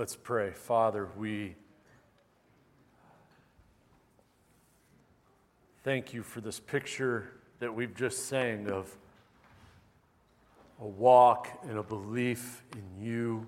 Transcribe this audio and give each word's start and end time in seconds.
Let's 0.00 0.16
pray. 0.16 0.52
Father, 0.52 1.10
we 1.18 1.56
thank 5.84 6.14
you 6.14 6.22
for 6.22 6.40
this 6.40 6.58
picture 6.58 7.32
that 7.58 7.74
we've 7.74 7.94
just 7.94 8.24
sang 8.24 8.70
of 8.70 8.96
a 10.80 10.86
walk 10.86 11.48
and 11.68 11.76
a 11.76 11.82
belief 11.82 12.62
in 12.72 13.04
you 13.04 13.46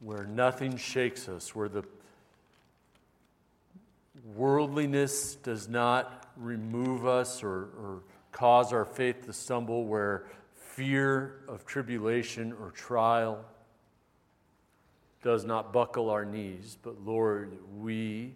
where 0.00 0.24
nothing 0.24 0.76
shakes 0.76 1.26
us, 1.26 1.54
where 1.54 1.70
the 1.70 1.84
worldliness 4.34 5.36
does 5.36 5.70
not 5.70 6.30
remove 6.36 7.06
us 7.06 7.42
or, 7.42 7.70
or 7.80 8.02
cause 8.30 8.74
our 8.74 8.84
faith 8.84 9.24
to 9.24 9.32
stumble, 9.32 9.86
where 9.86 10.26
fear 10.54 11.40
of 11.48 11.64
tribulation 11.64 12.52
or 12.52 12.72
trial 12.72 13.42
does 15.22 15.44
not 15.44 15.72
buckle 15.72 16.10
our 16.10 16.24
knees, 16.24 16.76
but 16.82 17.04
Lord, 17.04 17.56
we 17.78 18.34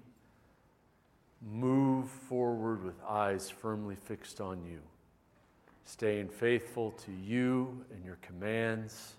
move 1.42 2.08
forward 2.08 2.84
with 2.84 2.94
eyes 3.08 3.50
firmly 3.50 3.96
fixed 3.96 4.40
on 4.40 4.64
you, 4.64 4.78
staying 5.84 6.28
faithful 6.28 6.92
to 6.92 7.12
you 7.12 7.84
and 7.92 8.04
your 8.04 8.18
commands. 8.22 9.14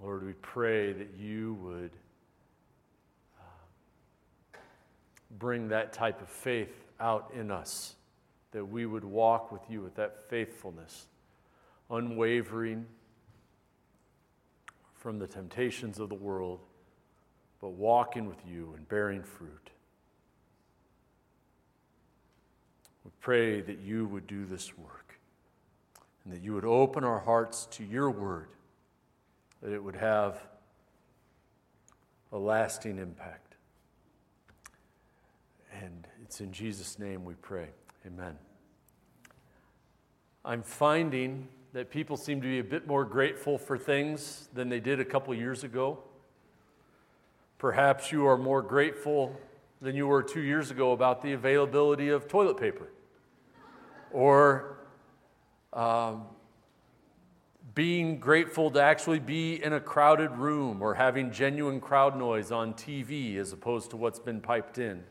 Lord, 0.00 0.24
we 0.24 0.32
pray 0.34 0.92
that 0.92 1.14
you 1.18 1.54
would 1.60 1.90
uh, 3.40 4.58
bring 5.38 5.68
that 5.68 5.92
type 5.92 6.22
of 6.22 6.28
faith 6.28 6.84
out 7.00 7.32
in 7.34 7.50
us, 7.50 7.96
that 8.52 8.64
we 8.64 8.86
would 8.86 9.04
walk 9.04 9.50
with 9.50 9.62
you 9.68 9.80
with 9.80 9.96
that 9.96 10.28
faithfulness, 10.28 11.06
unwavering 11.90 12.86
from 14.98 15.18
the 15.18 15.26
temptations 15.26 15.98
of 15.98 16.08
the 16.08 16.14
world, 16.14 16.60
but 17.60 17.70
walking 17.70 18.26
with 18.26 18.38
you 18.46 18.74
and 18.76 18.88
bearing 18.88 19.22
fruit. 19.22 19.70
We 23.04 23.10
pray 23.20 23.60
that 23.60 23.78
you 23.78 24.06
would 24.06 24.26
do 24.26 24.44
this 24.44 24.76
work 24.76 25.18
and 26.24 26.32
that 26.32 26.42
you 26.42 26.52
would 26.52 26.64
open 26.64 27.04
our 27.04 27.20
hearts 27.20 27.66
to 27.72 27.84
your 27.84 28.10
word, 28.10 28.48
that 29.62 29.72
it 29.72 29.82
would 29.82 29.96
have 29.96 30.40
a 32.32 32.38
lasting 32.38 32.98
impact. 32.98 33.54
And 35.80 36.06
it's 36.22 36.40
in 36.40 36.52
Jesus' 36.52 36.98
name 36.98 37.24
we 37.24 37.34
pray. 37.34 37.68
Amen. 38.06 38.36
I'm 40.44 40.62
finding 40.62 41.48
that 41.72 41.90
people 41.90 42.16
seem 42.16 42.40
to 42.40 42.46
be 42.46 42.58
a 42.58 42.64
bit 42.64 42.86
more 42.86 43.04
grateful 43.04 43.58
for 43.58 43.76
things 43.76 44.48
than 44.54 44.68
they 44.68 44.80
did 44.80 45.00
a 45.00 45.04
couple 45.04 45.34
years 45.34 45.64
ago. 45.64 45.98
Perhaps 47.58 48.10
you 48.10 48.26
are 48.26 48.38
more 48.38 48.62
grateful 48.62 49.36
than 49.80 49.94
you 49.94 50.06
were 50.06 50.22
two 50.22 50.40
years 50.40 50.70
ago 50.70 50.92
about 50.92 51.22
the 51.22 51.32
availability 51.32 52.08
of 52.08 52.28
toilet 52.28 52.56
paper 52.56 52.88
or 54.10 54.78
um, 55.72 56.24
being 57.74 58.18
grateful 58.18 58.70
to 58.70 58.82
actually 58.82 59.18
be 59.18 59.62
in 59.62 59.72
a 59.74 59.80
crowded 59.80 60.30
room 60.32 60.82
or 60.82 60.94
having 60.94 61.30
genuine 61.30 61.80
crowd 61.80 62.16
noise 62.16 62.50
on 62.50 62.72
TV 62.74 63.36
as 63.36 63.52
opposed 63.52 63.90
to 63.90 63.96
what's 63.96 64.18
been 64.18 64.40
piped 64.40 64.78
in. 64.78 65.04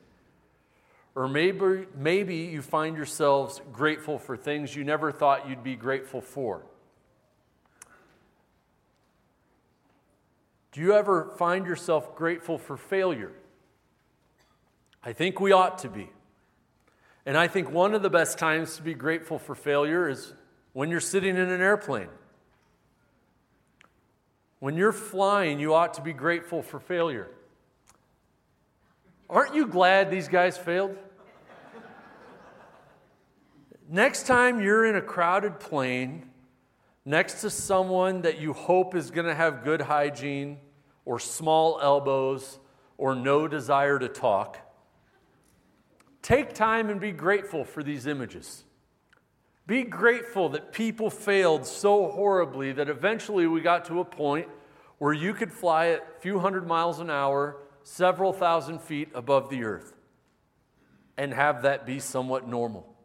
Or 1.17 1.27
maybe, 1.27 1.87
maybe 1.95 2.35
you 2.35 2.61
find 2.61 2.95
yourselves 2.95 3.59
grateful 3.73 4.19
for 4.19 4.37
things 4.37 4.75
you 4.75 4.83
never 4.83 5.11
thought 5.11 5.49
you'd 5.49 5.63
be 5.63 5.75
grateful 5.75 6.21
for. 6.21 6.61
Do 10.73 10.79
you 10.79 10.93
ever 10.93 11.33
find 11.39 11.65
yourself 11.65 12.15
grateful 12.15 12.59
for 12.59 12.77
failure? 12.77 13.31
I 15.03 15.13
think 15.13 15.39
we 15.39 15.51
ought 15.53 15.79
to 15.79 15.89
be. 15.89 16.07
And 17.25 17.35
I 17.35 17.47
think 17.47 17.71
one 17.71 17.95
of 17.95 18.03
the 18.03 18.11
best 18.11 18.37
times 18.37 18.75
to 18.75 18.83
be 18.83 18.93
grateful 18.93 19.39
for 19.39 19.55
failure 19.55 20.07
is 20.07 20.35
when 20.73 20.91
you're 20.91 20.99
sitting 20.99 21.35
in 21.35 21.49
an 21.49 21.61
airplane. 21.61 22.09
When 24.59 24.77
you're 24.77 24.93
flying, 24.93 25.59
you 25.59 25.73
ought 25.73 25.95
to 25.95 26.03
be 26.03 26.13
grateful 26.13 26.61
for 26.61 26.79
failure. 26.79 27.27
Aren't 29.27 29.55
you 29.55 29.65
glad 29.65 30.11
these 30.11 30.27
guys 30.27 30.59
failed? 30.59 30.95
Next 33.89 34.27
time 34.27 34.59
you're 34.59 34.85
in 34.85 34.97
a 34.97 35.01
crowded 35.01 35.61
plane 35.61 36.29
next 37.05 37.39
to 37.41 37.49
someone 37.49 38.23
that 38.23 38.37
you 38.37 38.51
hope 38.51 38.93
is 38.95 39.11
going 39.11 39.27
to 39.27 39.33
have 39.33 39.63
good 39.63 39.79
hygiene 39.79 40.57
or 41.05 41.19
small 41.19 41.79
elbows 41.81 42.59
or 42.97 43.15
no 43.15 43.47
desire 43.47 43.97
to 43.97 44.09
talk, 44.09 44.59
take 46.21 46.53
time 46.53 46.89
and 46.89 46.99
be 46.99 47.13
grateful 47.13 47.63
for 47.63 47.81
these 47.81 48.07
images. 48.07 48.65
Be 49.67 49.83
grateful 49.83 50.49
that 50.49 50.73
people 50.73 51.09
failed 51.09 51.65
so 51.65 52.09
horribly 52.09 52.73
that 52.73 52.89
eventually 52.89 53.47
we 53.47 53.61
got 53.61 53.85
to 53.85 54.01
a 54.01 54.05
point 54.05 54.49
where 54.97 55.13
you 55.13 55.33
could 55.33 55.53
fly 55.53 55.87
at 55.89 56.05
a 56.17 56.19
few 56.19 56.39
hundred 56.39 56.67
miles 56.67 56.99
an 56.99 57.09
hour, 57.09 57.55
several 57.83 58.33
thousand 58.33 58.81
feet 58.81 59.07
above 59.13 59.49
the 59.49 59.63
earth, 59.63 59.93
and 61.15 61.33
have 61.33 61.61
that 61.61 61.85
be 61.85 61.99
somewhat 61.99 62.49
normal. 62.49 62.96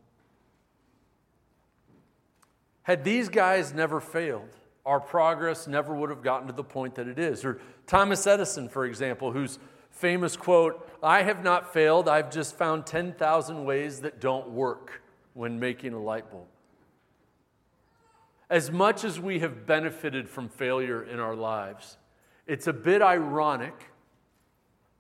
Had 2.82 3.04
these 3.04 3.28
guys 3.28 3.72
never 3.72 4.00
failed, 4.00 4.48
our 4.84 5.00
progress 5.00 5.69
never 5.69 5.94
would 5.94 6.10
have 6.10 6.22
gotten 6.22 6.48
to 6.48 6.53
the 6.53 6.65
point 6.65 6.97
that 6.97 7.06
it 7.06 7.19
is. 7.19 7.44
Or 7.44 7.60
Thomas 7.87 8.26
Edison, 8.26 8.69
for 8.69 8.84
example, 8.84 9.31
whose 9.31 9.59
famous 9.91 10.37
quote, 10.37 10.88
I 11.03 11.22
have 11.22 11.44
not 11.44 11.72
failed, 11.72 12.09
I've 12.09 12.31
just 12.31 12.56
found 12.56 12.87
10,000 12.87 13.65
ways 13.65 14.00
that 14.00 14.20
don't 14.20 14.50
work 14.50 15.03
when 15.34 15.60
making 15.60 15.93
a 15.93 16.00
light 16.00 16.31
bulb. 16.31 16.47
As 18.50 18.70
much 18.70 19.04
as 19.04 19.19
we 19.20 19.38
have 19.38 19.66
benefited 19.66 20.28
from 20.28 20.49
failure 20.49 21.03
in 21.03 21.20
our 21.20 21.34
lives, 21.34 21.97
it's 22.47 22.66
a 22.66 22.72
bit 22.72 23.00
ironic 23.00 23.75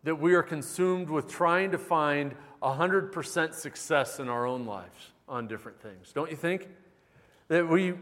that 0.04 0.14
we 0.14 0.34
are 0.34 0.42
consumed 0.42 1.10
with 1.10 1.28
trying 1.28 1.70
to 1.72 1.78
find 1.78 2.34
100% 2.62 3.54
success 3.54 4.20
in 4.20 4.28
our 4.28 4.46
own 4.46 4.64
lives 4.64 5.12
on 5.28 5.48
different 5.48 5.80
things. 5.80 6.12
Don't 6.12 6.30
you 6.30 6.36
think? 6.36 6.68
That 7.52 7.68
we, 7.68 7.92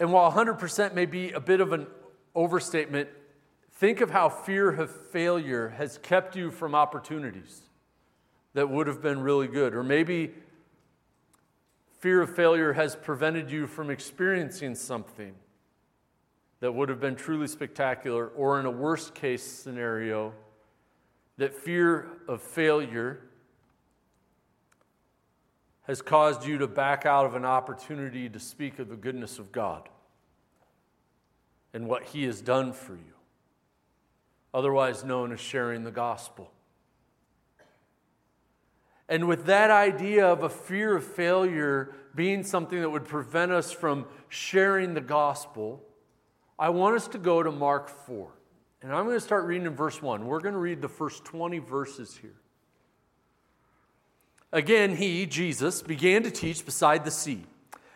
and 0.00 0.12
while 0.12 0.32
100% 0.32 0.92
may 0.92 1.06
be 1.06 1.30
a 1.30 1.38
bit 1.38 1.60
of 1.60 1.72
an 1.72 1.86
overstatement, 2.34 3.08
think 3.74 4.00
of 4.00 4.10
how 4.10 4.28
fear 4.28 4.72
of 4.72 4.90
failure 4.90 5.68
has 5.68 5.96
kept 5.98 6.34
you 6.34 6.50
from 6.50 6.74
opportunities 6.74 7.60
that 8.54 8.68
would 8.68 8.88
have 8.88 9.00
been 9.00 9.20
really 9.20 9.46
good. 9.46 9.72
Or 9.76 9.84
maybe 9.84 10.32
fear 12.00 12.22
of 12.22 12.34
failure 12.34 12.72
has 12.72 12.96
prevented 12.96 13.52
you 13.52 13.68
from 13.68 13.88
experiencing 13.88 14.74
something 14.74 15.36
that 16.58 16.74
would 16.74 16.88
have 16.88 16.98
been 16.98 17.14
truly 17.14 17.46
spectacular. 17.46 18.26
Or 18.26 18.58
in 18.58 18.66
a 18.66 18.70
worst 18.72 19.14
case 19.14 19.44
scenario, 19.44 20.32
that 21.36 21.54
fear 21.54 22.08
of 22.26 22.42
failure 22.42 23.20
has 25.90 26.02
caused 26.02 26.46
you 26.46 26.56
to 26.56 26.68
back 26.68 27.04
out 27.04 27.26
of 27.26 27.34
an 27.34 27.44
opportunity 27.44 28.28
to 28.28 28.38
speak 28.38 28.78
of 28.78 28.88
the 28.88 28.94
goodness 28.94 29.40
of 29.40 29.50
God 29.50 29.88
and 31.74 31.88
what 31.88 32.04
He 32.04 32.22
has 32.26 32.40
done 32.40 32.72
for 32.72 32.92
you, 32.92 33.14
otherwise 34.54 35.02
known 35.02 35.32
as 35.32 35.40
sharing 35.40 35.82
the 35.82 35.90
gospel. 35.90 36.52
And 39.08 39.26
with 39.26 39.46
that 39.46 39.72
idea 39.72 40.28
of 40.28 40.44
a 40.44 40.48
fear 40.48 40.94
of 40.94 41.02
failure 41.02 41.92
being 42.14 42.44
something 42.44 42.80
that 42.80 42.90
would 42.90 43.06
prevent 43.06 43.50
us 43.50 43.72
from 43.72 44.06
sharing 44.28 44.94
the 44.94 45.00
gospel, 45.00 45.82
I 46.56 46.68
want 46.68 46.94
us 46.94 47.08
to 47.08 47.18
go 47.18 47.42
to 47.42 47.50
Mark 47.50 47.88
4. 47.88 48.30
And 48.82 48.94
I'm 48.94 49.06
going 49.06 49.16
to 49.16 49.20
start 49.20 49.44
reading 49.44 49.66
in 49.66 49.74
verse 49.74 50.00
1. 50.00 50.24
We're 50.24 50.38
going 50.38 50.54
to 50.54 50.60
read 50.60 50.82
the 50.82 50.88
first 50.88 51.24
20 51.24 51.58
verses 51.58 52.16
here. 52.16 52.36
Again, 54.52 54.96
he, 54.96 55.26
Jesus, 55.26 55.82
began 55.82 56.24
to 56.24 56.30
teach 56.30 56.64
beside 56.64 57.04
the 57.04 57.10
sea, 57.10 57.44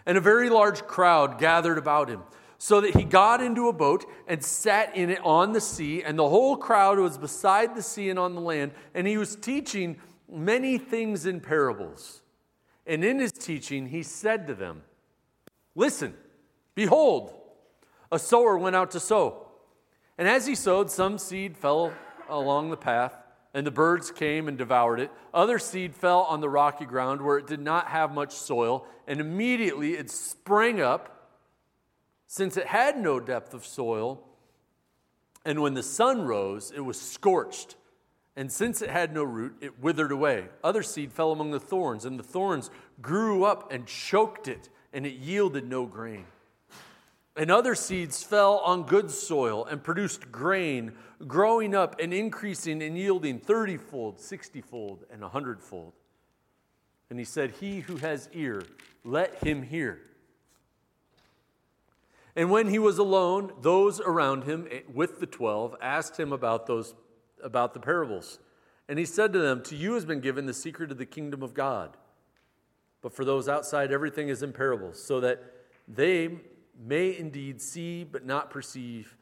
and 0.07 0.17
a 0.17 0.21
very 0.21 0.49
large 0.49 0.83
crowd 0.83 1.39
gathered 1.39 1.79
about 1.79 2.09
him, 2.09 2.23
so 2.59 2.81
that 2.81 2.95
he 2.95 3.03
got 3.03 3.43
into 3.43 3.69
a 3.69 3.73
boat 3.73 4.05
and 4.29 4.43
sat 4.45 4.97
in 4.97 5.11
it 5.11 5.21
on 5.25 5.53
the 5.53 5.61
sea, 5.61 6.03
and 6.03 6.17
the 6.19 6.29
whole 6.29 6.57
crowd 6.57 6.99
was 6.99 7.19
beside 7.19 7.75
the 7.75 7.83
sea 7.83 8.09
and 8.09 8.19
on 8.19 8.35
the 8.35 8.41
land, 8.41 8.73
and 8.95 9.07
he 9.07 9.19
was 9.19 9.35
teaching 9.35 10.01
many 10.31 10.79
things 10.79 11.27
in 11.27 11.41
parables. 11.41 12.23
And 12.87 13.05
in 13.05 13.19
his 13.19 13.33
teaching, 13.33 13.89
he 13.89 14.03
said 14.03 14.47
to 14.47 14.55
them, 14.55 14.83
Listen, 15.75 16.15
behold, 16.77 17.35
a 18.13 18.19
sower 18.19 18.57
went 18.57 18.77
out 18.77 18.93
to 18.93 19.01
sow. 19.01 19.49
And 20.17 20.29
as 20.29 20.47
he 20.47 20.55
sowed, 20.55 20.91
some 20.91 21.19
seed 21.19 21.57
fell 21.57 21.93
along 22.29 22.71
the 22.71 22.77
path 22.77 23.24
and 23.55 23.67
the 23.67 23.71
birds 23.71 24.11
came 24.11 24.49
and 24.49 24.59
devoured 24.59 24.99
it. 24.99 25.11
Other 25.33 25.59
seed 25.59 25.95
fell 25.95 26.23
on 26.23 26.41
the 26.41 26.51
rocky 26.51 26.85
ground 26.85 27.23
where 27.23 27.39
it 27.39 27.47
did 27.47 27.61
not 27.61 27.87
have 27.89 28.13
much 28.13 28.33
soil, 28.35 28.85
and 29.07 29.21
immediately 29.21 29.95
it 29.95 30.11
sprang 30.11 30.81
up, 30.81 31.31
since 32.27 32.57
it 32.57 32.67
had 32.67 32.99
no 32.99 33.21
depth 33.21 33.55
of 33.55 33.65
soil, 33.65 34.21
and 35.45 35.63
when 35.63 35.75
the 35.75 35.83
sun 35.83 36.23
rose, 36.27 36.73
it 36.75 36.81
was 36.81 37.01
scorched. 37.01 37.77
And 38.37 38.51
since 38.51 38.83
it 38.83 38.91
had 38.91 39.15
no 39.15 39.23
root, 39.23 39.55
it 39.61 39.81
withered 39.81 40.11
away. 40.11 40.47
Other 40.65 40.83
seed 40.83 41.13
fell 41.13 41.31
among 41.31 41.53
the 41.53 41.61
thorns, 41.61 42.05
and 42.05 42.19
the 42.19 42.25
thorns 42.25 42.71
grew 43.01 43.45
up 43.45 43.71
and 43.71 43.87
choked 43.87 44.49
it, 44.49 44.69
and 44.93 45.07
it 45.07 45.15
yielded 45.15 45.69
no 45.69 45.87
grain. 45.87 46.25
And 47.37 47.51
other 47.51 47.75
seeds 47.75 48.23
fell 48.23 48.59
on 48.59 48.85
good 48.85 49.11
soil 49.11 49.65
and 49.65 49.83
produced 49.83 50.31
grain, 50.31 50.93
growing 51.27 51.75
up 51.75 52.01
and 52.01 52.15
increasing 52.15 52.83
and 52.83 52.97
yielding 52.97 53.41
thirtyfold, 53.41 54.21
sixtyfold, 54.21 55.05
and 55.11 55.23
a 55.25 55.29
hundredfold. 55.29 55.95
And 57.11 57.19
he 57.19 57.25
said, 57.25 57.55
He 57.61 57.81
who 57.81 57.97
has 57.97 58.29
ear, 58.33 58.63
let 59.03 59.43
him 59.43 59.63
hear. 59.63 60.01
And 62.37 62.51
when 62.51 62.69
he 62.69 62.79
was 62.79 62.99
alone, 62.99 63.53
those 63.61 64.01
around 64.01 64.45
him 64.45 64.67
eh, 64.71 64.81
with 64.93 65.21
the 65.21 65.27
twelve 65.27 65.77
asked 65.81 66.19
him 66.19 66.33
about, 66.33 66.67
those, 66.67 66.95
about 67.43 67.75
the 67.75 67.81
parables. 67.81 68.39
And 68.89 68.99
he 68.99 69.05
said 69.05 69.33
to 69.33 69.39
them, 69.39 69.63
To 69.65 69.77
you 69.77 69.95
has 69.95 70.05
been 70.05 70.21
given 70.21 70.47
the 70.47 70.55
secret 70.55 70.91
of 70.91 70.99
the 70.99 71.07
kingdom 71.07 71.43
of 71.43 71.55
God. 71.55 71.97
But 73.03 73.13
for 73.13 73.25
those 73.25 73.49
outside, 73.49 73.93
everything 73.93 74.29
is 74.29 74.43
in 74.43 74.53
parables, 74.53 75.03
so 75.03 75.21
that 75.21 75.43
they 75.87 76.41
may 76.83 77.17
indeed 77.17 77.61
see 77.61 78.05
but 78.05 78.25
not 78.25 78.51
perceive, 78.51 79.17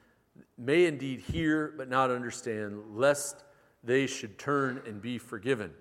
may 0.57 0.87
indeed 0.87 1.21
hear 1.21 1.75
but 1.77 1.89
not 1.89 2.11
understand, 2.11 2.83
lest 2.95 3.45
they 3.85 4.07
should 4.07 4.39
turn 4.39 4.81
and 4.87 5.03
be 5.03 5.19
forgiven. 5.19 5.73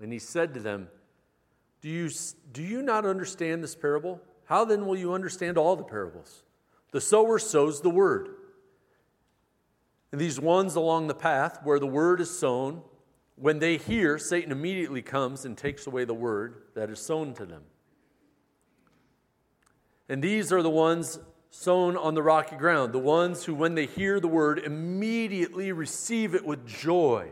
And 0.00 0.12
he 0.12 0.18
said 0.18 0.54
to 0.54 0.60
them, 0.60 0.88
Do 1.82 1.88
you, 1.88 2.10
do 2.52 2.62
you 2.62 2.82
not 2.82 3.06
understand 3.06 3.62
this 3.62 3.74
parable? 3.74 4.20
How 4.44 4.64
then 4.64 4.86
will 4.86 4.96
you 4.96 5.12
understand 5.12 5.58
all 5.58 5.76
the 5.76 5.84
parables? 5.84 6.42
The 6.92 7.00
sower 7.00 7.38
sows 7.38 7.80
the 7.80 7.90
word. 7.90 8.30
And 10.12 10.20
these 10.20 10.40
ones 10.40 10.74
along 10.74 11.06
the 11.06 11.14
path 11.14 11.60
where 11.62 11.78
the 11.78 11.86
word 11.86 12.20
is 12.20 12.36
sown, 12.36 12.82
when 13.36 13.58
they 13.58 13.76
hear, 13.76 14.18
Satan 14.18 14.50
immediately 14.50 15.02
comes 15.02 15.44
and 15.44 15.56
takes 15.56 15.86
away 15.86 16.04
the 16.04 16.14
word 16.14 16.62
that 16.74 16.90
is 16.90 16.98
sown 16.98 17.32
to 17.34 17.46
them. 17.46 17.62
And 20.10 20.20
these 20.20 20.52
are 20.52 20.60
the 20.60 20.68
ones 20.68 21.20
sown 21.50 21.96
on 21.96 22.14
the 22.14 22.22
rocky 22.22 22.56
ground, 22.56 22.92
the 22.92 22.98
ones 22.98 23.44
who, 23.44 23.54
when 23.54 23.76
they 23.76 23.86
hear 23.86 24.18
the 24.18 24.26
word, 24.26 24.58
immediately 24.58 25.70
receive 25.70 26.34
it 26.34 26.44
with 26.44 26.66
joy. 26.66 27.30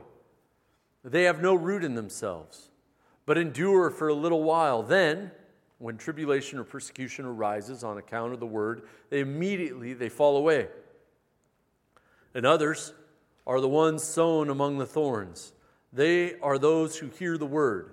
They 1.02 1.24
have 1.24 1.42
no 1.42 1.56
root 1.56 1.82
in 1.82 1.96
themselves, 1.96 2.70
but 3.26 3.36
endure 3.36 3.90
for 3.90 4.06
a 4.06 4.14
little 4.14 4.44
while. 4.44 4.84
Then, 4.84 5.32
when 5.78 5.96
tribulation 5.96 6.60
or 6.60 6.64
persecution 6.64 7.24
arises 7.24 7.82
on 7.82 7.98
account 7.98 8.32
of 8.32 8.38
the 8.38 8.46
word, 8.46 8.82
they 9.10 9.20
immediately 9.20 9.92
they 9.92 10.08
fall 10.08 10.36
away. 10.36 10.68
And 12.32 12.46
others 12.46 12.92
are 13.44 13.60
the 13.60 13.68
ones 13.68 14.04
sown 14.04 14.50
among 14.50 14.78
the 14.78 14.86
thorns. 14.86 15.52
They 15.92 16.38
are 16.38 16.58
those 16.58 16.98
who 16.98 17.08
hear 17.08 17.38
the 17.38 17.46
word, 17.46 17.90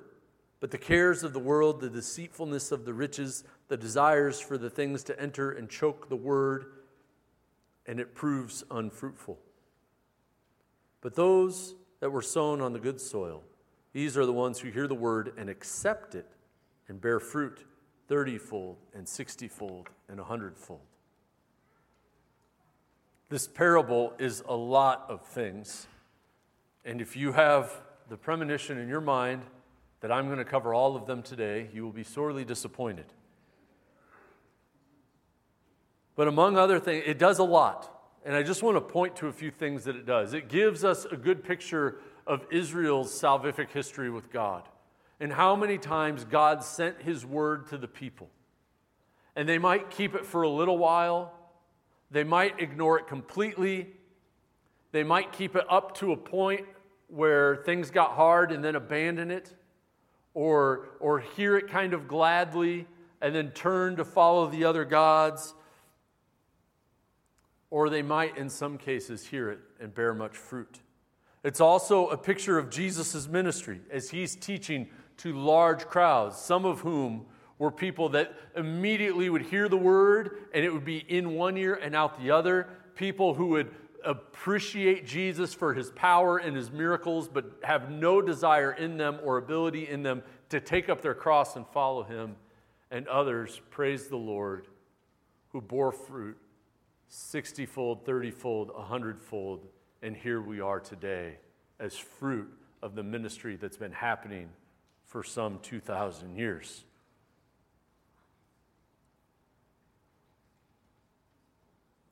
but 0.60 0.70
the 0.70 0.78
cares 0.78 1.24
of 1.24 1.34
the 1.34 1.40
world, 1.40 1.82
the 1.82 1.90
deceitfulness 1.90 2.72
of 2.72 2.86
the 2.86 2.94
riches, 2.94 3.44
the 3.68 3.78
desires 3.78 4.40
for 4.40 4.58
the 4.58 4.70
things 4.70 5.04
to 5.06 5.20
enter 5.20 5.52
and 5.52 5.70
choke 5.70 6.10
the 6.10 6.16
word, 6.16 6.66
and 7.86 8.00
it 8.00 8.16
proves 8.16 8.64
unfruitful. 8.70 9.40
But 11.02 11.16
those 11.16 11.76
that 12.00 12.12
were 12.12 12.22
sown 12.22 12.62
on 12.62 12.74
the 12.74 12.80
good 12.80 13.00
soil, 13.00 13.44
these 13.94 14.18
are 14.18 14.26
the 14.26 14.34
ones 14.34 14.60
who 14.60 14.70
hear 14.70 14.88
the 14.88 14.96
word 14.96 15.34
and 15.38 15.50
accept 15.50 16.16
it 16.16 16.28
and 16.88 17.00
bear 17.00 17.20
fruit 17.20 17.66
thirtyfold 18.10 18.76
and 18.94 19.08
sixtyfold 19.08 19.90
and 20.10 20.20
a 20.20 20.24
hundredfold. 20.24 20.82
This 23.30 23.48
parable 23.48 24.14
is 24.20 24.44
a 24.48 24.56
lot 24.56 25.06
of 25.10 25.26
things. 25.26 25.88
And 26.84 27.02
if 27.02 27.16
you 27.16 27.32
have 27.32 27.72
the 28.10 28.18
premonition 28.18 28.78
in 28.78 28.88
your 28.88 29.02
mind 29.02 29.42
that 30.02 30.12
I'm 30.12 30.28
going 30.28 30.38
to 30.38 30.46
cover 30.46 30.74
all 30.74 30.96
of 30.96 31.08
them 31.08 31.24
today, 31.24 31.70
you 31.74 31.84
will 31.84 31.92
be 31.92 32.04
sorely 32.04 32.46
disappointed. 32.46 33.06
But 36.16 36.28
among 36.28 36.58
other 36.58 36.80
things, 36.80 37.04
it 37.06 37.20
does 37.20 37.40
a 37.40 37.44
lot. 37.44 37.92
And 38.26 38.36
I 38.36 38.42
just 38.42 38.64
want 38.64 38.76
to 38.78 38.82
point 38.82 39.18
to 39.18 39.28
a 39.28 39.32
few 39.32 39.52
things 39.52 39.84
that 39.84 39.96
it 39.96 40.06
does. 40.06 40.34
It 40.34 40.50
gives 40.50 40.84
us 40.84 41.06
a 41.06 41.16
good 41.16 41.44
picture 41.44 42.00
of 42.26 42.46
Israel's 42.52 43.12
salvific 43.12 43.70
history 43.72 44.10
with 44.10 44.32
God 44.32 44.68
and 45.20 45.32
how 45.32 45.56
many 45.56 45.78
times 45.78 46.24
God 46.26 46.64
sent 46.64 47.02
his 47.02 47.26
word 47.26 47.68
to 47.68 47.78
the 47.78 47.88
people. 47.88 48.30
And 49.36 49.48
they 49.48 49.58
might 49.58 49.92
keep 49.92 50.16
it 50.16 50.26
for 50.26 50.42
a 50.42 50.50
little 50.50 50.78
while, 50.78 51.34
they 52.12 52.24
might 52.24 52.60
ignore 52.60 52.98
it 53.00 53.08
completely, 53.08 53.88
they 54.92 55.04
might 55.04 55.32
keep 55.34 55.56
it 55.56 55.66
up 55.70 55.98
to 55.98 56.14
a 56.14 56.18
point 56.18 56.66
where 57.08 57.58
things 57.58 57.92
got 57.92 58.12
hard 58.12 58.52
and 58.52 58.64
then 58.64 58.76
abandon 58.76 59.30
it, 59.30 59.54
or, 60.34 60.90
or 61.00 61.20
hear 61.20 61.58
it 61.58 61.70
kind 61.70 61.94
of 61.94 62.08
gladly 62.08 62.88
and 63.22 63.34
then 63.34 63.52
turn 63.52 63.96
to 63.98 64.06
follow 64.06 64.48
the 64.48 64.66
other 64.66 64.86
gods. 64.86 65.54
Or 67.76 67.90
they 67.90 68.04
might, 68.04 68.38
in 68.38 68.50
some 68.50 68.78
cases, 68.78 69.28
hear 69.28 69.50
it 69.50 69.60
and 69.82 69.94
bear 69.94 70.14
much 70.14 70.38
fruit. 70.38 70.80
It's 71.44 71.60
also 71.60 72.08
a 72.08 72.16
picture 72.16 72.58
of 72.58 72.70
Jesus' 72.70 73.28
ministry 73.28 73.82
as 73.92 74.10
he's 74.10 74.34
teaching 74.34 74.88
to 75.18 75.38
large 75.38 75.86
crowds, 75.86 76.38
some 76.38 76.64
of 76.64 76.80
whom 76.80 77.26
were 77.60 77.72
people 77.72 78.08
that 78.12 78.34
immediately 78.56 79.30
would 79.30 79.42
hear 79.42 79.68
the 79.68 79.76
word 79.76 80.38
and 80.54 80.64
it 80.64 80.72
would 80.72 80.86
be 80.86 81.00
in 81.00 81.32
one 81.32 81.58
ear 81.58 81.74
and 81.74 81.94
out 81.94 82.18
the 82.18 82.32
other. 82.32 82.70
People 82.96 83.34
who 83.34 83.48
would 83.48 83.76
appreciate 84.06 85.06
Jesus 85.06 85.54
for 85.54 85.74
his 85.74 85.92
power 85.92 86.38
and 86.38 86.56
his 86.56 86.72
miracles, 86.72 87.28
but 87.28 87.60
have 87.62 87.92
no 87.92 88.22
desire 88.22 88.72
in 88.72 88.96
them 88.96 89.20
or 89.22 89.36
ability 89.36 89.90
in 89.90 90.02
them 90.02 90.24
to 90.48 90.62
take 90.62 90.88
up 90.88 91.02
their 91.02 91.14
cross 91.14 91.58
and 91.58 91.68
follow 91.74 92.04
him. 92.04 92.38
And 92.90 93.06
others, 93.10 93.60
praise 93.70 94.08
the 94.08 94.16
Lord, 94.16 94.68
who 95.50 95.60
bore 95.60 95.92
fruit 95.92 96.38
60 97.08 97.66
fold, 97.66 98.06
30 98.06 98.32
fold, 98.32 98.74
100 98.74 99.22
fold. 99.22 99.68
And 100.02 100.16
here 100.16 100.42
we 100.42 100.60
are 100.60 100.80
today 100.80 101.38
as 101.80 101.96
fruit 101.96 102.50
of 102.82 102.96
the 102.96 103.04
ministry 103.04 103.56
that's 103.56 103.78
been 103.78 103.92
happening 103.92 104.50
for 105.04 105.24
some 105.24 105.60
2,000 105.62 106.36
years. 106.36 106.84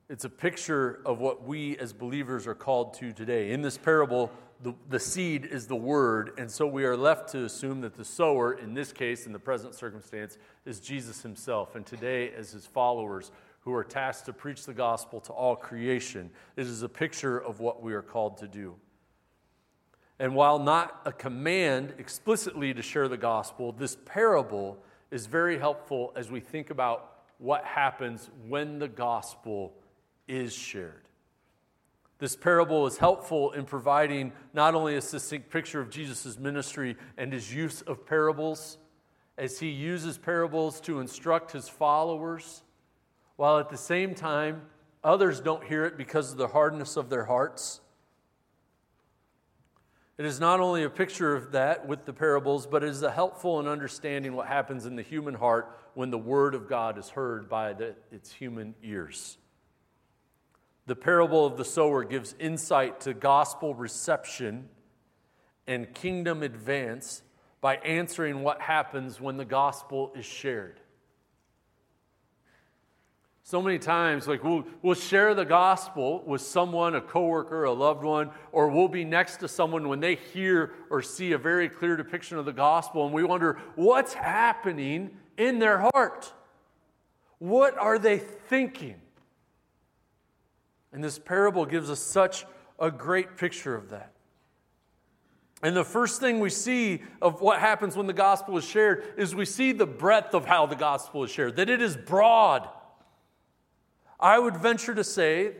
It's 0.08 0.24
a 0.24 0.30
picture 0.30 1.00
of 1.06 1.18
what 1.18 1.44
we 1.44 1.78
as 1.78 1.92
believers 1.92 2.46
are 2.46 2.54
called 2.54 2.94
to 2.94 3.12
today. 3.12 3.52
In 3.52 3.62
this 3.62 3.78
parable, 3.78 4.30
the, 4.62 4.74
the 4.88 5.00
seed 5.00 5.44
is 5.44 5.66
the 5.66 5.76
word, 5.76 6.32
and 6.38 6.50
so 6.50 6.66
we 6.66 6.84
are 6.84 6.96
left 6.96 7.30
to 7.30 7.44
assume 7.44 7.80
that 7.80 7.94
the 7.94 8.04
sower, 8.04 8.52
in 8.52 8.74
this 8.74 8.92
case, 8.92 9.26
in 9.26 9.32
the 9.32 9.38
present 9.38 9.74
circumstance, 9.74 10.38
is 10.64 10.78
Jesus 10.78 11.22
himself. 11.22 11.74
And 11.74 11.84
today, 11.84 12.30
as 12.32 12.52
his 12.52 12.66
followers 12.66 13.32
who 13.64 13.72
are 13.72 13.84
tasked 13.84 14.26
to 14.26 14.32
preach 14.32 14.66
the 14.66 14.74
gospel 14.74 15.20
to 15.20 15.32
all 15.32 15.56
creation, 15.56 16.30
it 16.56 16.66
is 16.66 16.82
a 16.82 16.88
picture 16.88 17.38
of 17.38 17.60
what 17.60 17.82
we 17.82 17.94
are 17.94 18.02
called 18.02 18.36
to 18.38 18.48
do. 18.48 18.74
And 20.18 20.34
while 20.34 20.58
not 20.58 21.00
a 21.04 21.12
command 21.12 21.94
explicitly 21.98 22.72
to 22.74 22.82
share 22.82 23.08
the 23.08 23.16
gospel, 23.16 23.72
this 23.72 23.96
parable 24.04 24.78
is 25.10 25.26
very 25.26 25.58
helpful 25.58 26.12
as 26.14 26.30
we 26.30 26.40
think 26.40 26.70
about 26.70 27.22
what 27.38 27.64
happens 27.64 28.30
when 28.48 28.78
the 28.78 28.88
gospel 28.88 29.74
is 30.28 30.52
shared. 30.52 31.08
This 32.18 32.36
parable 32.36 32.86
is 32.86 32.96
helpful 32.96 33.52
in 33.52 33.64
providing 33.64 34.32
not 34.52 34.74
only 34.74 34.96
a 34.96 35.00
succinct 35.00 35.50
picture 35.50 35.80
of 35.80 35.90
Jesus' 35.90 36.38
ministry 36.38 36.96
and 37.18 37.32
his 37.32 37.52
use 37.52 37.82
of 37.82 38.06
parables, 38.06 38.78
as 39.36 39.58
he 39.58 39.68
uses 39.68 40.16
parables 40.16 40.80
to 40.82 41.00
instruct 41.00 41.50
his 41.52 41.68
followers, 41.68 42.62
while 43.36 43.58
at 43.58 43.68
the 43.68 43.76
same 43.76 44.14
time 44.14 44.62
others 45.02 45.40
don't 45.40 45.64
hear 45.64 45.84
it 45.84 45.96
because 45.96 46.32
of 46.32 46.38
the 46.38 46.48
hardness 46.48 46.96
of 46.96 47.10
their 47.10 47.24
hearts. 47.24 47.80
It 50.16 50.24
is 50.24 50.38
not 50.38 50.60
only 50.60 50.84
a 50.84 50.90
picture 50.90 51.34
of 51.34 51.52
that 51.52 51.88
with 51.88 52.04
the 52.04 52.12
parables, 52.12 52.66
but 52.66 52.84
it 52.84 52.90
is 52.90 53.00
helpful 53.00 53.58
in 53.58 53.66
understanding 53.66 54.34
what 54.34 54.46
happens 54.46 54.86
in 54.86 54.94
the 54.94 55.02
human 55.02 55.34
heart 55.34 55.76
when 55.94 56.10
the 56.10 56.18
word 56.18 56.54
of 56.54 56.68
God 56.68 56.98
is 56.98 57.08
heard 57.10 57.48
by 57.48 57.72
the, 57.72 57.96
its 58.12 58.32
human 58.32 58.76
ears. 58.82 59.38
The 60.86 60.94
parable 60.94 61.46
of 61.46 61.56
the 61.56 61.64
sower 61.64 62.04
gives 62.04 62.34
insight 62.38 63.00
to 63.02 63.14
gospel 63.14 63.74
reception 63.74 64.68
and 65.66 65.92
kingdom 65.94 66.42
advance 66.42 67.22
by 67.60 67.76
answering 67.76 68.42
what 68.42 68.60
happens 68.60 69.20
when 69.20 69.36
the 69.36 69.44
gospel 69.44 70.12
is 70.14 70.26
shared. 70.26 70.78
So 73.46 73.60
many 73.60 73.78
times, 73.78 74.26
like 74.26 74.42
we'll, 74.42 74.64
we'll 74.80 74.94
share 74.94 75.34
the 75.34 75.44
gospel 75.44 76.24
with 76.26 76.40
someone, 76.40 76.94
a 76.94 77.02
coworker, 77.02 77.64
a 77.64 77.72
loved 77.72 78.02
one, 78.02 78.30
or 78.52 78.68
we'll 78.68 78.88
be 78.88 79.04
next 79.04 79.36
to 79.40 79.48
someone 79.48 79.86
when 79.86 80.00
they 80.00 80.14
hear 80.14 80.72
or 80.88 81.02
see 81.02 81.32
a 81.32 81.38
very 81.38 81.68
clear 81.68 81.94
depiction 81.94 82.38
of 82.38 82.46
the 82.46 82.54
gospel, 82.54 83.04
and 83.04 83.14
we 83.14 83.22
wonder 83.22 83.60
what's 83.74 84.14
happening 84.14 85.10
in 85.36 85.58
their 85.58 85.78
heart. 85.78 86.32
What 87.36 87.76
are 87.76 87.98
they 87.98 88.16
thinking? 88.16 88.96
And 90.90 91.04
this 91.04 91.18
parable 91.18 91.66
gives 91.66 91.90
us 91.90 92.00
such 92.00 92.46
a 92.78 92.90
great 92.90 93.36
picture 93.36 93.74
of 93.74 93.90
that. 93.90 94.14
And 95.62 95.76
the 95.76 95.84
first 95.84 96.18
thing 96.18 96.40
we 96.40 96.48
see 96.48 97.02
of 97.20 97.42
what 97.42 97.60
happens 97.60 97.94
when 97.94 98.06
the 98.06 98.14
gospel 98.14 98.56
is 98.56 98.64
shared 98.64 99.04
is 99.18 99.34
we 99.34 99.44
see 99.44 99.72
the 99.72 99.86
breadth 99.86 100.32
of 100.32 100.46
how 100.46 100.64
the 100.64 100.76
gospel 100.76 101.24
is 101.24 101.30
shared, 101.30 101.56
that 101.56 101.68
it 101.68 101.82
is 101.82 101.94
broad. 101.94 102.66
I 104.24 104.38
would 104.38 104.56
venture 104.56 104.94
to 104.94 105.04
say 105.04 105.52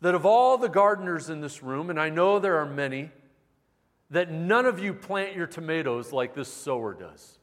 that 0.00 0.14
of 0.14 0.24
all 0.24 0.56
the 0.56 0.70
gardeners 0.70 1.28
in 1.28 1.42
this 1.42 1.62
room, 1.62 1.90
and 1.90 2.00
I 2.00 2.08
know 2.08 2.38
there 2.38 2.56
are 2.56 2.64
many, 2.64 3.10
that 4.08 4.32
none 4.32 4.64
of 4.64 4.78
you 4.78 4.94
plant 4.94 5.36
your 5.36 5.46
tomatoes 5.46 6.10
like 6.10 6.34
this 6.34 6.48
sower 6.48 6.94
does. 6.94 7.38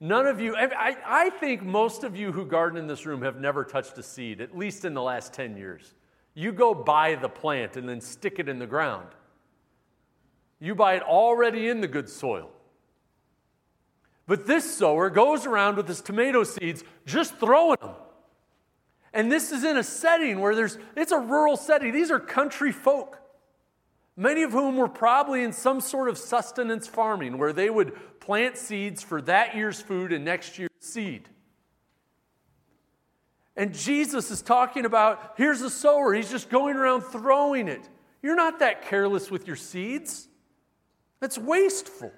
None 0.00 0.26
of 0.26 0.40
you, 0.40 0.56
I, 0.56 0.96
I 1.06 1.30
think 1.30 1.62
most 1.62 2.02
of 2.02 2.16
you 2.16 2.32
who 2.32 2.44
garden 2.44 2.76
in 2.76 2.88
this 2.88 3.06
room 3.06 3.22
have 3.22 3.40
never 3.40 3.62
touched 3.62 3.96
a 3.98 4.02
seed, 4.02 4.40
at 4.40 4.58
least 4.58 4.84
in 4.84 4.94
the 4.94 5.02
last 5.02 5.32
10 5.32 5.56
years. 5.56 5.94
You 6.34 6.50
go 6.50 6.74
buy 6.74 7.14
the 7.14 7.28
plant 7.28 7.76
and 7.76 7.88
then 7.88 8.00
stick 8.00 8.40
it 8.40 8.48
in 8.48 8.58
the 8.58 8.66
ground. 8.66 9.06
You 10.58 10.74
buy 10.74 10.94
it 10.94 11.04
already 11.04 11.68
in 11.68 11.80
the 11.80 11.86
good 11.86 12.08
soil. 12.08 12.50
But 14.26 14.48
this 14.48 14.76
sower 14.76 15.08
goes 15.08 15.46
around 15.46 15.76
with 15.76 15.86
his 15.86 16.00
tomato 16.00 16.42
seeds 16.42 16.82
just 17.06 17.36
throwing 17.36 17.78
them. 17.80 17.94
And 19.14 19.30
this 19.30 19.52
is 19.52 19.62
in 19.62 19.76
a 19.76 19.84
setting 19.84 20.40
where 20.40 20.56
there's, 20.56 20.76
it's 20.96 21.12
a 21.12 21.18
rural 21.18 21.56
setting. 21.56 21.92
These 21.92 22.10
are 22.10 22.18
country 22.18 22.72
folk, 22.72 23.20
many 24.16 24.42
of 24.42 24.50
whom 24.50 24.76
were 24.76 24.88
probably 24.88 25.44
in 25.44 25.52
some 25.52 25.80
sort 25.80 26.08
of 26.08 26.18
sustenance 26.18 26.88
farming 26.88 27.38
where 27.38 27.52
they 27.52 27.70
would 27.70 27.94
plant 28.20 28.56
seeds 28.58 29.04
for 29.04 29.22
that 29.22 29.54
year's 29.54 29.80
food 29.80 30.12
and 30.12 30.24
next 30.24 30.58
year's 30.58 30.70
seed. 30.80 31.28
And 33.56 33.72
Jesus 33.72 34.32
is 34.32 34.42
talking 34.42 34.84
about 34.84 35.34
here's 35.36 35.62
a 35.62 35.70
sower, 35.70 36.12
he's 36.12 36.30
just 36.30 36.50
going 36.50 36.74
around 36.74 37.02
throwing 37.02 37.68
it. 37.68 37.88
You're 38.20 38.34
not 38.34 38.58
that 38.58 38.82
careless 38.82 39.30
with 39.30 39.46
your 39.46 39.54
seeds, 39.54 40.26
that's 41.20 41.38
wasteful. 41.38 42.10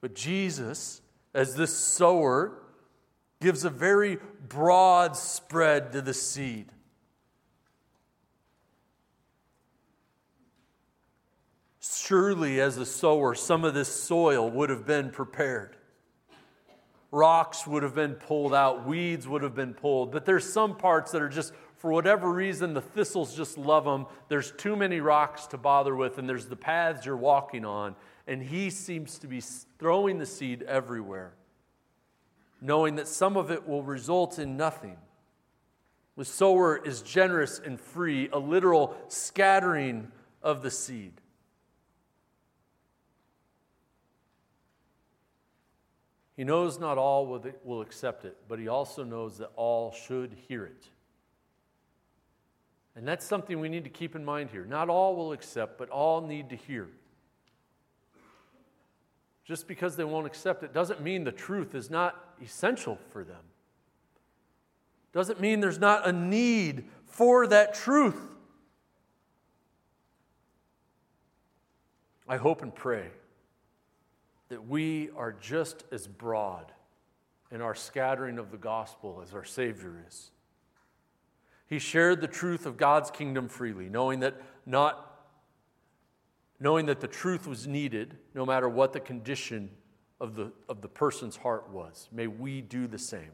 But 0.00 0.16
Jesus, 0.16 1.00
as 1.32 1.54
this 1.54 1.74
sower, 1.74 2.65
gives 3.46 3.64
a 3.64 3.70
very 3.70 4.18
broad 4.48 5.16
spread 5.16 5.92
to 5.92 6.02
the 6.02 6.12
seed. 6.12 6.66
Surely, 11.78 12.60
as 12.60 12.76
a 12.76 12.84
sower, 12.84 13.36
some 13.36 13.64
of 13.64 13.72
this 13.72 13.86
soil 13.86 14.50
would 14.50 14.68
have 14.68 14.84
been 14.84 15.10
prepared. 15.10 15.76
Rocks 17.12 17.68
would 17.68 17.84
have 17.84 17.94
been 17.94 18.14
pulled 18.14 18.52
out, 18.52 18.84
weeds 18.84 19.28
would 19.28 19.44
have 19.44 19.54
been 19.54 19.74
pulled, 19.74 20.10
but 20.10 20.24
there's 20.24 20.52
some 20.52 20.76
parts 20.76 21.12
that 21.12 21.22
are 21.22 21.28
just, 21.28 21.52
for 21.76 21.92
whatever 21.92 22.32
reason, 22.32 22.74
the 22.74 22.82
thistles 22.82 23.36
just 23.36 23.56
love 23.56 23.84
them. 23.84 24.06
There's 24.28 24.50
too 24.50 24.74
many 24.74 24.98
rocks 24.98 25.46
to 25.46 25.56
bother 25.56 25.94
with, 25.94 26.18
and 26.18 26.28
there's 26.28 26.46
the 26.46 26.56
paths 26.56 27.06
you're 27.06 27.16
walking 27.16 27.64
on, 27.64 27.94
and 28.26 28.42
he 28.42 28.70
seems 28.70 29.20
to 29.20 29.28
be 29.28 29.40
throwing 29.78 30.18
the 30.18 30.26
seed 30.26 30.64
everywhere 30.64 31.36
knowing 32.60 32.96
that 32.96 33.08
some 33.08 33.36
of 33.36 33.50
it 33.50 33.68
will 33.68 33.82
result 33.82 34.38
in 34.38 34.56
nothing. 34.56 34.96
The 36.16 36.24
sower 36.24 36.76
is 36.76 37.02
generous 37.02 37.58
and 37.58 37.80
free, 37.80 38.28
a 38.32 38.38
literal 38.38 38.96
scattering 39.08 40.10
of 40.42 40.62
the 40.62 40.70
seed. 40.70 41.20
He 46.36 46.44
knows 46.44 46.78
not 46.78 46.98
all 46.98 47.26
will 47.64 47.80
accept 47.80 48.24
it, 48.24 48.36
but 48.46 48.58
he 48.58 48.68
also 48.68 49.04
knows 49.04 49.38
that 49.38 49.50
all 49.56 49.92
should 49.92 50.36
hear 50.48 50.66
it. 50.66 50.88
And 52.94 53.06
that's 53.06 53.24
something 53.26 53.60
we 53.60 53.68
need 53.68 53.84
to 53.84 53.90
keep 53.90 54.14
in 54.14 54.24
mind 54.24 54.50
here. 54.50 54.64
Not 54.64 54.88
all 54.88 55.16
will 55.16 55.32
accept, 55.32 55.78
but 55.78 55.90
all 55.90 56.20
need 56.22 56.50
to 56.50 56.56
hear. 56.56 56.88
Just 59.44 59.68
because 59.68 59.96
they 59.96 60.04
won't 60.04 60.26
accept 60.26 60.62
it 60.62 60.72
doesn't 60.72 61.02
mean 61.02 61.24
the 61.24 61.32
truth 61.32 61.74
is 61.74 61.90
not 61.90 62.25
essential 62.42 62.98
for 63.10 63.24
them. 63.24 63.42
Doesn't 65.12 65.40
mean 65.40 65.60
there's 65.60 65.78
not 65.78 66.06
a 66.06 66.12
need 66.12 66.84
for 67.06 67.46
that 67.46 67.74
truth. 67.74 68.20
I 72.28 72.36
hope 72.36 72.62
and 72.62 72.74
pray 72.74 73.08
that 74.48 74.66
we 74.66 75.10
are 75.16 75.32
just 75.32 75.84
as 75.92 76.06
broad 76.06 76.72
in 77.50 77.60
our 77.60 77.74
scattering 77.74 78.38
of 78.38 78.50
the 78.50 78.56
gospel 78.56 79.20
as 79.22 79.32
our 79.32 79.44
Savior 79.44 80.04
is. 80.06 80.30
He 81.68 81.78
shared 81.78 82.20
the 82.20 82.28
truth 82.28 82.66
of 82.66 82.76
God's 82.76 83.10
kingdom 83.10 83.48
freely, 83.48 83.88
knowing 83.88 84.20
that 84.20 84.40
not 84.66 85.02
knowing 86.58 86.86
that 86.86 87.00
the 87.00 87.08
truth 87.08 87.46
was 87.46 87.66
needed 87.66 88.16
no 88.34 88.46
matter 88.46 88.68
what 88.68 88.92
the 88.92 89.00
condition 89.00 89.70
of 90.20 90.34
the, 90.34 90.52
of 90.68 90.80
the 90.80 90.88
person's 90.88 91.36
heart 91.36 91.70
was. 91.70 92.08
May 92.12 92.26
we 92.26 92.60
do 92.60 92.86
the 92.86 92.98
same. 92.98 93.32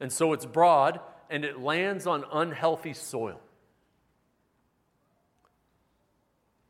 And 0.00 0.12
so 0.12 0.32
it's 0.32 0.46
broad 0.46 1.00
and 1.30 1.44
it 1.44 1.60
lands 1.60 2.06
on 2.06 2.24
unhealthy 2.32 2.92
soil. 2.92 3.40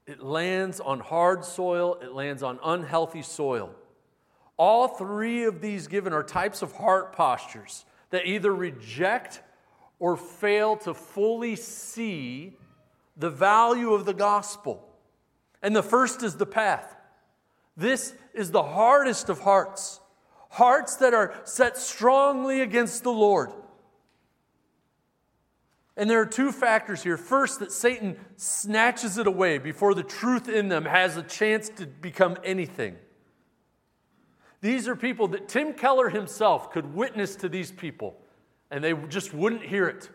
It 0.07 0.23
lands 0.23 0.81
on 0.81 1.01
hard 1.01 1.45
soil, 1.45 1.99
it 2.01 2.15
lands 2.15 2.43
on 2.43 2.59
unhealthy 2.65 3.23
soil. 3.23 3.75
All 4.57 4.89
three 4.89 5.45
of 5.45 5.61
these 5.61 5.87
given 5.87 6.13
are 6.13 6.23
types 6.23 6.63
of 6.63 6.73
heart 6.73 7.13
postures 7.13 7.85
that 8.11 8.27
either 8.27 8.53
reject 8.53 9.43
or 9.99 10.17
fail 10.17 10.77
to 10.77 10.95
fully 10.95 11.57
see 11.57 12.57
the 13.17 13.31
value 13.31 13.93
of 13.93 14.07
the 14.07 14.15
gospel. 14.15 14.89
And 15.63 15.77
the 15.77 15.83
first 15.83 16.23
is 16.23 16.37
the 16.37 16.47
path. 16.47 16.97
This 17.79 18.13
is 18.35 18.51
the 18.51 18.65
hardest 18.65 19.29
of 19.29 19.39
hearts, 19.39 20.01
hearts 20.51 20.97
that 20.97 21.15
are 21.15 21.33
set 21.45 21.77
strongly 21.79 22.61
against 22.61 23.05
the 23.05 23.13
Lord. 23.13 23.53
And 25.97 26.11
there 26.11 26.21
are 26.21 26.27
two 26.27 26.51
factors 26.51 27.05
here. 27.05 27.17
First, 27.17 27.61
that 27.61 27.71
Satan 27.71 28.17
snatches 28.37 29.17
it 29.17 29.29
away 29.29 29.59
before 29.59 29.95
the 29.95 30.03
truth 30.03 30.49
in 30.49 30.69
them 30.69 30.87
has 30.87 31.17
a 31.17 31.23
chance 31.23 31.69
to 31.71 31.87
become 31.87 32.37
anything. 32.43 32.97
These 34.61 34.89
are 34.89 34.97
people 34.97 35.29
that 35.29 35.49
Tim 35.49 35.73
Keller 35.73 36.09
himself 36.09 36.73
could 36.73 36.95
witness 36.95 37.37
to 37.37 37.49
these 37.49 37.71
people, 37.71 38.17
and 38.73 38.83
they 38.83 38.93
just 39.09 39.33
wouldn't 39.33 39.63
hear 39.63 39.87
it. 39.87 40.11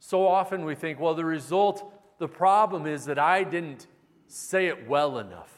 So 0.00 0.26
often 0.26 0.64
we 0.64 0.74
think, 0.74 0.98
well, 1.00 1.14
the 1.14 1.24
result, 1.24 1.92
the 2.18 2.28
problem 2.28 2.86
is 2.86 3.04
that 3.04 3.18
I 3.18 3.44
didn't 3.44 3.86
say 4.26 4.66
it 4.66 4.88
well 4.88 5.18
enough. 5.18 5.52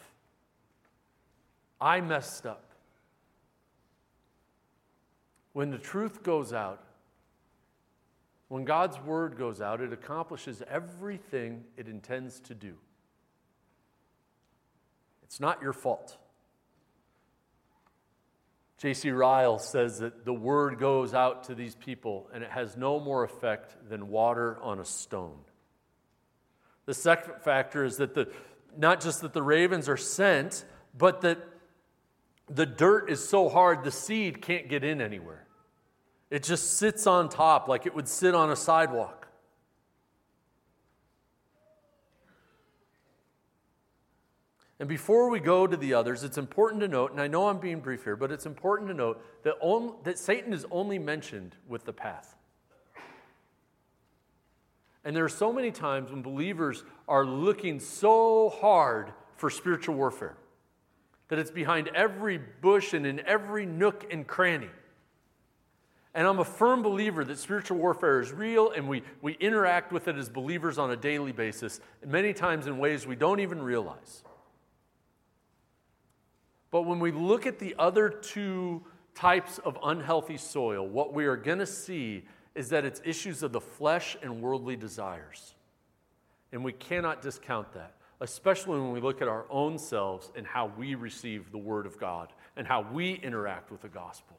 I 1.80 2.00
messed 2.00 2.46
up. 2.46 2.62
When 5.52 5.70
the 5.70 5.78
truth 5.78 6.23
goes 6.23 6.52
out, 6.52 6.82
when 8.49 8.64
God's 8.64 9.00
word 9.00 9.37
goes 9.37 9.61
out, 9.61 9.80
it 9.80 9.92
accomplishes 9.92 10.62
everything 10.70 11.64
it 11.76 11.88
intends 11.88 12.40
to 12.40 12.54
do. 12.54 12.75
It's 15.25 15.40
not 15.40 15.61
your 15.61 15.73
fault. 15.73 16.16
J.C. 18.78 19.11
Ryle 19.11 19.58
says 19.58 19.99
that 20.00 20.25
the 20.25 20.35
word 20.35 20.78
goes 20.78 21.14
out 21.14 21.44
to 21.44 21.54
these 21.54 21.75
people 21.75 22.28
and 22.32 22.44
it 22.44 22.50
has 22.50 22.76
no 22.76 23.00
more 23.00 23.25
effect 23.25 23.75
than 23.88 24.08
water 24.08 24.58
on 24.61 24.78
a 24.78 24.85
stone. 24.85 25.38
The 26.85 26.94
second 26.94 27.42
factor 27.42 27.85
is 27.85 27.96
that 27.96 28.14
the, 28.14 28.28
not 28.76 29.00
just 29.00 29.21
that 29.23 29.33
the 29.33 29.42
ravens 29.42 29.88
are 29.88 29.97
sent, 29.97 30.64
but 30.97 31.21
that 31.23 31.38
the 32.49 32.66
dirt 32.66 33.11
is 33.11 33.26
so 33.26 33.49
hard 33.49 33.85
the 33.85 33.90
seed 33.90 34.40
can't 34.40 34.68
get 34.68 34.85
in 34.85 35.00
anywhere. 35.00 35.47
It 36.30 36.42
just 36.42 36.78
sits 36.78 37.06
on 37.06 37.28
top 37.28 37.68
like 37.68 37.87
it 37.87 37.95
would 37.95 38.09
sit 38.09 38.35
on 38.35 38.50
a 38.50 38.56
sidewalk. 38.56 39.28
And 44.78 44.88
before 44.88 45.30
we 45.30 45.40
go 45.40 45.66
to 45.66 45.76
the 45.76 45.95
others, 45.95 46.23
it's 46.23 46.37
important 46.37 46.83
to 46.83 46.88
note, 46.88 47.11
and 47.11 47.21
I 47.21 47.28
know 47.28 47.49
I'm 47.49 47.59
being 47.59 47.80
brief 47.80 48.04
here, 48.04 48.14
but 48.14 48.30
it's 48.30 48.45
important 48.45 48.88
to 48.90 48.95
note 48.95 49.25
that, 49.42 49.54
only, 49.62 49.95
that 50.04 50.18
Satan 50.18 50.52
is 50.52 50.66
only 50.71 50.99
mentioned 50.99 51.56
with 51.66 51.87
the 51.87 51.95
path. 51.95 52.36
And 55.06 55.14
there 55.14 55.25
are 55.25 55.28
so 55.28 55.52
many 55.52 55.70
times 55.70 56.10
when 56.10 56.20
believers 56.20 56.82
are 57.06 57.25
looking 57.25 57.78
so 57.78 58.48
hard 58.48 59.12
for 59.36 59.50
spiritual 59.50 59.94
warfare 59.94 60.36
that 61.28 61.38
it's 61.38 61.52
behind 61.52 61.86
every 61.94 62.40
bush 62.60 62.92
and 62.92 63.06
in 63.06 63.20
every 63.20 63.66
nook 63.66 64.04
and 64.12 64.26
cranny. 64.26 64.68
And 66.12 66.26
I'm 66.26 66.40
a 66.40 66.44
firm 66.44 66.82
believer 66.82 67.25
that 67.25 67.38
spiritual 67.38 67.78
warfare 67.78 68.20
is 68.20 68.32
real 68.32 68.72
and 68.72 68.88
we, 68.88 69.04
we 69.22 69.34
interact 69.34 69.92
with 69.92 70.08
it 70.08 70.16
as 70.16 70.28
believers 70.28 70.76
on 70.76 70.90
a 70.90 70.96
daily 70.96 71.30
basis, 71.30 71.80
many 72.04 72.32
times 72.32 72.66
in 72.66 72.76
ways 72.76 73.06
we 73.06 73.14
don't 73.14 73.38
even 73.38 73.62
realize. 73.62 74.25
But 76.72 76.82
when 76.82 76.98
we 76.98 77.12
look 77.12 77.46
at 77.46 77.60
the 77.60 77.76
other 77.78 78.08
two 78.08 78.82
types 79.14 79.58
of 79.58 79.78
unhealthy 79.84 80.36
soil, 80.36 80.84
what 80.84 81.14
we 81.14 81.26
are 81.26 81.36
going 81.36 81.60
to 81.60 81.66
see 81.66 82.25
is 82.56 82.70
that 82.70 82.84
it's 82.84 83.02
issues 83.04 83.42
of 83.42 83.52
the 83.52 83.60
flesh 83.60 84.16
and 84.22 84.40
worldly 84.40 84.76
desires. 84.76 85.54
And 86.52 86.64
we 86.64 86.72
cannot 86.72 87.20
discount 87.20 87.72
that, 87.75 87.94
especially 88.20 88.80
when 88.80 88.92
we 88.92 89.00
look 89.00 89.20
at 89.20 89.28
our 89.28 89.44
own 89.50 89.78
selves 89.78 90.32
and 90.34 90.46
how 90.46 90.72
we 90.76 90.94
receive 90.94 91.52
the 91.52 91.58
Word 91.58 91.84
of 91.84 92.00
God 92.00 92.32
and 92.56 92.66
how 92.66 92.80
we 92.80 93.12
interact 93.12 93.70
with 93.70 93.82
the 93.82 93.88
gospel. 93.88 94.38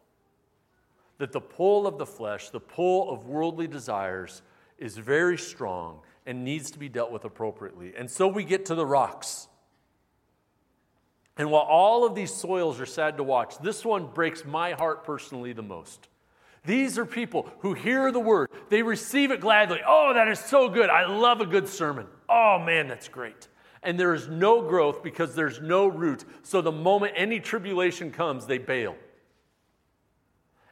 That 1.19 1.31
the 1.31 1.41
pull 1.41 1.86
of 1.86 2.00
the 2.00 2.05
flesh, 2.05 2.50
the 2.50 2.59
pull 2.59 3.12
of 3.12 3.27
worldly 3.27 3.67
desires, 3.67 4.41
is 4.79 4.97
very 4.97 5.38
strong 5.38 6.00
and 6.25 6.43
needs 6.43 6.71
to 6.71 6.79
be 6.79 6.89
dealt 6.89 7.12
with 7.12 7.24
appropriately. 7.24 7.93
And 7.95 8.09
so 8.09 8.27
we 8.27 8.43
get 8.43 8.65
to 8.65 8.75
the 8.75 8.86
rocks. 8.86 9.47
And 11.38 11.51
while 11.51 11.63
all 11.63 12.03
of 12.03 12.15
these 12.15 12.33
soils 12.33 12.79
are 12.79 12.86
sad 12.88 13.17
to 13.17 13.24
watch, 13.24 13.59
this 13.59 13.86
one 13.86 14.07
breaks 14.07 14.43
my 14.43 14.71
heart 14.71 15.03
personally 15.03 15.53
the 15.53 15.62
most. 15.62 16.07
These 16.67 17.00
are 17.00 17.05
people 17.05 17.50
who 17.59 17.74
hear 17.74 18.12
the 18.12 18.19
word, 18.19 18.50
they 18.69 18.83
receive 18.83 19.31
it 19.31 19.39
gladly. 19.39 19.79
Oh, 19.88 20.13
that 20.13 20.27
is 20.27 20.38
so 20.38 20.67
good. 20.67 20.89
I 20.89 21.07
love 21.07 21.39
a 21.39 21.45
good 21.45 21.69
sermon. 21.69 22.07
Oh, 22.27 22.59
man, 22.59 22.89
that's 22.89 23.07
great. 23.07 23.47
And 23.83 23.97
there 23.97 24.13
is 24.13 24.27
no 24.27 24.62
growth 24.62 25.01
because 25.01 25.33
there's 25.33 25.62
no 25.62 25.88
root. 25.88 26.25
So 26.43 26.59
the 26.62 26.74
moment 26.74 27.13
any 27.15 27.39
tribulation 27.39 28.12
comes, 28.12 28.45
they 28.45 28.57
bail. 28.57 28.97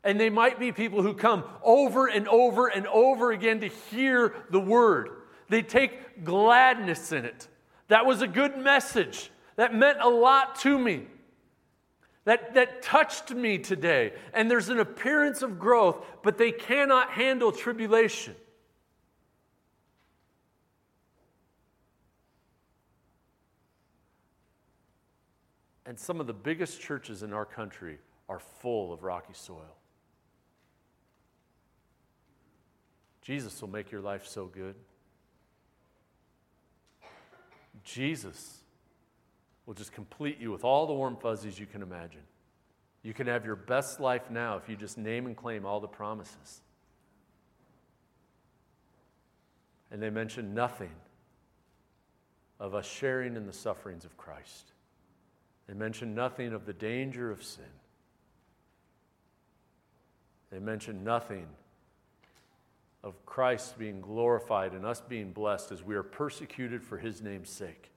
And 0.03 0.19
they 0.19 0.29
might 0.29 0.59
be 0.59 0.73
people 0.73 1.01
who 1.01 1.13
come 1.13 1.45
over 1.63 2.07
and 2.07 2.27
over 2.27 2.67
and 2.67 2.87
over 2.87 3.31
again 3.31 3.61
to 3.61 3.67
hear 3.67 4.35
the 4.49 4.59
word. 4.59 5.09
They 5.47 5.61
take 5.61 6.25
gladness 6.25 7.13
in 7.13 7.23
it. 7.23 7.47
That 7.87 8.05
was 8.05 8.21
a 8.21 8.27
good 8.27 8.57
message 8.57 9.31
that 9.55 9.73
meant 9.73 9.99
a 10.01 10.09
lot 10.09 10.57
to 10.57 10.77
me, 10.77 11.07
that, 12.25 12.55
that 12.55 12.82
touched 12.82 13.32
me 13.32 13.60
today. 13.60 14.13
And 14.34 14.50
there's 14.51 14.70
an 14.70 14.79
appearance 14.79 15.41
of 15.41 15.58
growth, 15.58 16.03
but 16.24 16.38
they 16.38 16.51
cannot 16.51 17.12
handle 17.12 17.51
tribulation. 17.51 18.36
And 25.86 26.00
some 26.00 26.20
of 26.20 26.25
the 26.25 26.34
biggest 26.34 26.82
churches 26.82 27.22
in 27.22 27.32
our 27.32 27.46
country 27.46 28.00
are 28.27 28.39
full 28.39 28.91
of 28.91 29.03
rocky 29.03 29.34
soil. 29.34 29.77
Jesus 33.22 33.62
will 33.62 33.70
make 33.70 33.91
your 33.91 34.01
life 34.01 34.25
so 34.25 34.46
good. 34.46 34.75
Jesus 37.84 38.64
will 39.65 39.74
just 39.74 39.91
complete 39.91 40.39
you 40.39 40.51
with 40.51 40.63
all 40.63 40.86
the 40.86 40.93
warm 40.93 41.17
fuzzies 41.17 41.60
you 41.60 41.65
can 41.65 41.81
imagine. 41.81 42.22
You 43.03 43.13
can 43.13 43.27
have 43.27 43.45
your 43.45 43.55
best 43.55 44.00
life 44.00 44.29
now 44.29 44.57
if 44.57 44.67
you 44.67 44.75
just 44.75 44.98
name 44.98 45.25
and 45.25 45.36
claim 45.36 45.65
all 45.65 45.79
the 45.79 45.88
promises. 45.88 46.62
And 49.91 50.01
they 50.01 50.10
mention 50.10 50.53
nothing 50.53 50.91
of 52.60 52.74
us 52.74 52.86
sharing 52.86 53.36
in 53.36 53.45
the 53.45 53.53
sufferings 53.53 54.05
of 54.05 54.17
Christ. 54.17 54.72
They 55.67 55.74
mention 55.74 56.15
nothing 56.15 56.53
of 56.53 56.65
the 56.65 56.74
danger 56.74 57.31
of 57.31 57.43
sin. 57.43 57.63
They 60.51 60.60
mention 60.60 61.03
nothing 61.03 61.48
of 63.03 63.24
Christ 63.25 63.77
being 63.77 64.01
glorified 64.01 64.74
and 64.74 64.86
us 64.86 65.01
being 65.01 65.31
blessed 65.31 65.72
as 65.72 65.84
we 65.84 65.95
are 65.95 66.03
persecuted 66.03 66.84
for 66.84 66.98
his 66.98 67.22
name's 67.22 67.50
sake. 67.50 67.91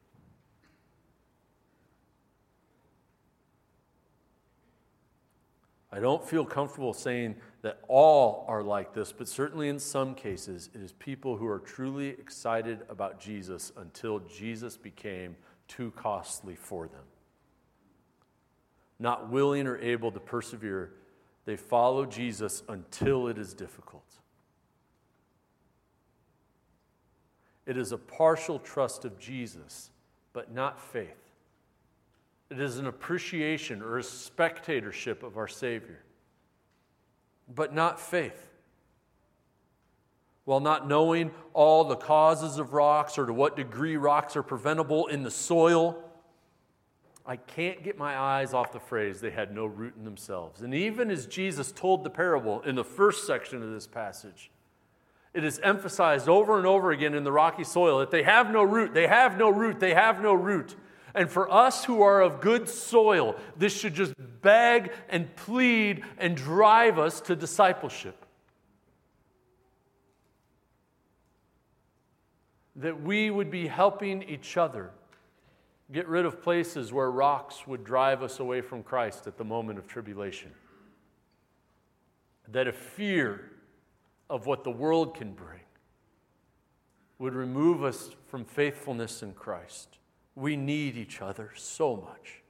I 5.98 6.00
don't 6.00 6.24
feel 6.24 6.44
comfortable 6.44 6.94
saying 6.94 7.34
that 7.62 7.80
all 7.88 8.44
are 8.46 8.62
like 8.62 8.94
this, 8.94 9.10
but 9.10 9.26
certainly 9.26 9.68
in 9.68 9.80
some 9.80 10.14
cases, 10.14 10.70
it 10.72 10.80
is 10.80 10.92
people 10.92 11.36
who 11.36 11.48
are 11.48 11.58
truly 11.58 12.10
excited 12.10 12.82
about 12.88 13.18
Jesus 13.18 13.72
until 13.76 14.20
Jesus 14.20 14.76
became 14.76 15.34
too 15.66 15.90
costly 15.96 16.54
for 16.54 16.86
them. 16.86 17.02
Not 19.00 19.28
willing 19.28 19.66
or 19.66 19.76
able 19.78 20.12
to 20.12 20.20
persevere, 20.20 20.92
they 21.46 21.56
follow 21.56 22.06
Jesus 22.06 22.62
until 22.68 23.26
it 23.26 23.36
is 23.36 23.52
difficult. 23.52 24.04
It 27.66 27.76
is 27.76 27.90
a 27.90 27.98
partial 27.98 28.60
trust 28.60 29.04
of 29.04 29.18
Jesus, 29.18 29.90
but 30.32 30.54
not 30.54 30.80
faith. 30.80 31.27
It 32.50 32.60
is 32.60 32.78
an 32.78 32.86
appreciation 32.86 33.82
or 33.82 33.98
a 33.98 34.02
spectatorship 34.02 35.22
of 35.22 35.36
our 35.36 35.48
Savior, 35.48 36.02
but 37.54 37.74
not 37.74 38.00
faith. 38.00 38.48
While 40.44 40.60
not 40.60 40.88
knowing 40.88 41.30
all 41.52 41.84
the 41.84 41.96
causes 41.96 42.58
of 42.58 42.72
rocks 42.72 43.18
or 43.18 43.26
to 43.26 43.34
what 43.34 43.54
degree 43.54 43.98
rocks 43.98 44.34
are 44.34 44.42
preventable 44.42 45.06
in 45.08 45.22
the 45.22 45.30
soil, 45.30 46.02
I 47.26 47.36
can't 47.36 47.82
get 47.82 47.98
my 47.98 48.18
eyes 48.18 48.54
off 48.54 48.72
the 48.72 48.80
phrase, 48.80 49.20
they 49.20 49.30
had 49.30 49.54
no 49.54 49.66
root 49.66 49.94
in 49.98 50.04
themselves. 50.06 50.62
And 50.62 50.72
even 50.72 51.10
as 51.10 51.26
Jesus 51.26 51.70
told 51.70 52.02
the 52.02 52.08
parable 52.08 52.62
in 52.62 52.74
the 52.74 52.84
first 52.84 53.26
section 53.26 53.62
of 53.62 53.70
this 53.70 53.86
passage, 53.86 54.50
it 55.34 55.44
is 55.44 55.60
emphasized 55.62 56.26
over 56.26 56.56
and 56.56 56.66
over 56.66 56.90
again 56.90 57.12
in 57.12 57.24
the 57.24 57.30
rocky 57.30 57.64
soil 57.64 57.98
that 57.98 58.10
they 58.10 58.22
have 58.22 58.50
no 58.50 58.62
root, 58.62 58.94
they 58.94 59.06
have 59.06 59.36
no 59.36 59.50
root, 59.50 59.78
they 59.78 59.92
have 59.92 60.22
no 60.22 60.32
root. 60.32 60.74
And 61.18 61.28
for 61.28 61.52
us 61.52 61.84
who 61.84 62.02
are 62.02 62.20
of 62.20 62.40
good 62.40 62.68
soil, 62.68 63.34
this 63.56 63.76
should 63.76 63.92
just 63.92 64.14
beg 64.40 64.92
and 65.08 65.34
plead 65.34 66.04
and 66.16 66.36
drive 66.36 66.96
us 66.96 67.20
to 67.22 67.34
discipleship. 67.34 68.24
That 72.76 73.02
we 73.02 73.30
would 73.30 73.50
be 73.50 73.66
helping 73.66 74.22
each 74.22 74.56
other 74.56 74.92
get 75.90 76.06
rid 76.06 76.24
of 76.24 76.40
places 76.40 76.92
where 76.92 77.10
rocks 77.10 77.66
would 77.66 77.82
drive 77.82 78.22
us 78.22 78.38
away 78.38 78.60
from 78.60 78.84
Christ 78.84 79.26
at 79.26 79.36
the 79.36 79.44
moment 79.44 79.80
of 79.80 79.88
tribulation. 79.88 80.52
That 82.46 82.68
a 82.68 82.72
fear 82.72 83.50
of 84.30 84.46
what 84.46 84.62
the 84.62 84.70
world 84.70 85.16
can 85.16 85.32
bring 85.32 85.62
would 87.18 87.34
remove 87.34 87.82
us 87.82 88.10
from 88.28 88.44
faithfulness 88.44 89.24
in 89.24 89.32
Christ. 89.32 89.98
We 90.38 90.56
need 90.56 90.96
each 90.96 91.20
other 91.20 91.50
so 91.56 91.96
much. 91.96 92.42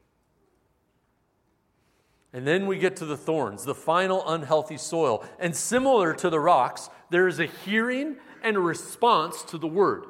And 2.34 2.46
then 2.46 2.66
we 2.66 2.76
get 2.76 2.96
to 2.96 3.06
the 3.06 3.16
thorns, 3.16 3.64
the 3.64 3.74
final 3.74 4.22
unhealthy 4.28 4.76
soil. 4.76 5.24
And 5.38 5.56
similar 5.56 6.12
to 6.14 6.28
the 6.28 6.38
rocks, 6.38 6.90
there 7.08 7.26
is 7.26 7.40
a 7.40 7.46
hearing 7.46 8.16
and 8.42 8.58
a 8.58 8.60
response 8.60 9.42
to 9.44 9.56
the 9.56 9.66
word. 9.66 10.04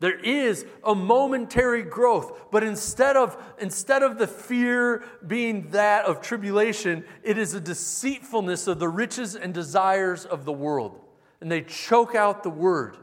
There 0.00 0.18
is 0.18 0.64
a 0.82 0.94
momentary 0.94 1.82
growth, 1.82 2.50
but 2.50 2.64
instead 2.64 3.16
of, 3.16 3.36
instead 3.58 4.02
of 4.02 4.16
the 4.16 4.26
fear 4.26 5.04
being 5.26 5.68
that 5.70 6.06
of 6.06 6.22
tribulation, 6.22 7.04
it 7.22 7.36
is 7.36 7.52
a 7.52 7.60
deceitfulness 7.60 8.66
of 8.66 8.78
the 8.78 8.88
riches 8.88 9.36
and 9.36 9.52
desires 9.52 10.24
of 10.24 10.46
the 10.46 10.52
world. 10.52 10.98
And 11.42 11.52
they 11.52 11.60
choke 11.60 12.14
out 12.14 12.42
the 12.42 12.50
word. 12.50 12.96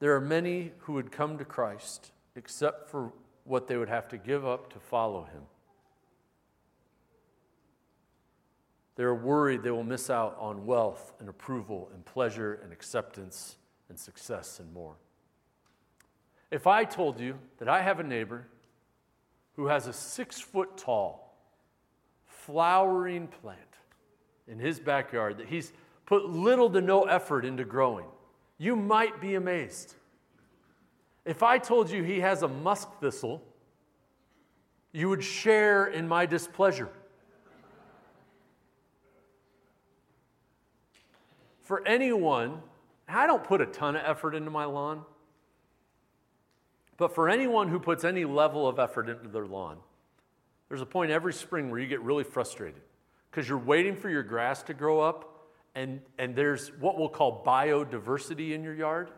There 0.00 0.14
are 0.16 0.20
many 0.20 0.72
who 0.80 0.94
would 0.94 1.12
come 1.12 1.38
to 1.38 1.44
Christ 1.44 2.10
except 2.34 2.88
for 2.88 3.12
what 3.44 3.68
they 3.68 3.76
would 3.76 3.88
have 3.88 4.08
to 4.08 4.18
give 4.18 4.46
up 4.46 4.72
to 4.72 4.80
follow 4.80 5.24
him. 5.24 5.42
They're 8.96 9.14
worried 9.14 9.62
they 9.62 9.70
will 9.70 9.84
miss 9.84 10.10
out 10.10 10.36
on 10.38 10.66
wealth 10.66 11.12
and 11.20 11.28
approval 11.28 11.90
and 11.94 12.04
pleasure 12.04 12.60
and 12.62 12.72
acceptance 12.72 13.56
and 13.88 13.98
success 13.98 14.58
and 14.58 14.72
more. 14.72 14.96
If 16.50 16.66
I 16.66 16.84
told 16.84 17.20
you 17.20 17.38
that 17.58 17.68
I 17.68 17.82
have 17.82 18.00
a 18.00 18.02
neighbor 18.02 18.46
who 19.56 19.66
has 19.66 19.86
a 19.86 19.92
six 19.92 20.40
foot 20.40 20.76
tall, 20.76 21.34
flowering 22.26 23.28
plant 23.28 23.60
in 24.48 24.58
his 24.58 24.80
backyard 24.80 25.38
that 25.38 25.48
he's 25.48 25.72
put 26.06 26.28
little 26.28 26.70
to 26.70 26.80
no 26.80 27.04
effort 27.04 27.44
into 27.44 27.64
growing, 27.64 28.06
you 28.60 28.76
might 28.76 29.22
be 29.22 29.36
amazed. 29.36 29.94
If 31.24 31.42
I 31.42 31.56
told 31.56 31.90
you 31.90 32.02
he 32.02 32.20
has 32.20 32.42
a 32.42 32.48
musk 32.48 32.90
thistle, 33.00 33.42
you 34.92 35.08
would 35.08 35.24
share 35.24 35.86
in 35.86 36.06
my 36.06 36.26
displeasure. 36.26 36.90
For 41.62 41.86
anyone, 41.88 42.60
I 43.08 43.26
don't 43.26 43.42
put 43.42 43.62
a 43.62 43.66
ton 43.66 43.96
of 43.96 44.02
effort 44.04 44.34
into 44.34 44.50
my 44.50 44.66
lawn, 44.66 45.06
but 46.98 47.14
for 47.14 47.30
anyone 47.30 47.68
who 47.68 47.78
puts 47.78 48.04
any 48.04 48.26
level 48.26 48.68
of 48.68 48.78
effort 48.78 49.08
into 49.08 49.28
their 49.30 49.46
lawn, 49.46 49.78
there's 50.68 50.82
a 50.82 50.86
point 50.86 51.10
every 51.10 51.32
spring 51.32 51.70
where 51.70 51.80
you 51.80 51.86
get 51.86 52.02
really 52.02 52.24
frustrated 52.24 52.82
because 53.30 53.48
you're 53.48 53.56
waiting 53.56 53.96
for 53.96 54.10
your 54.10 54.22
grass 54.22 54.62
to 54.64 54.74
grow 54.74 55.00
up 55.00 55.39
and, 55.74 56.00
and 56.18 56.34
there's 56.34 56.68
what 56.80 56.98
we'll 56.98 57.08
call 57.08 57.44
biodiversity 57.44 58.52
in 58.52 58.62
your 58.64 58.74
yard. 58.74 59.10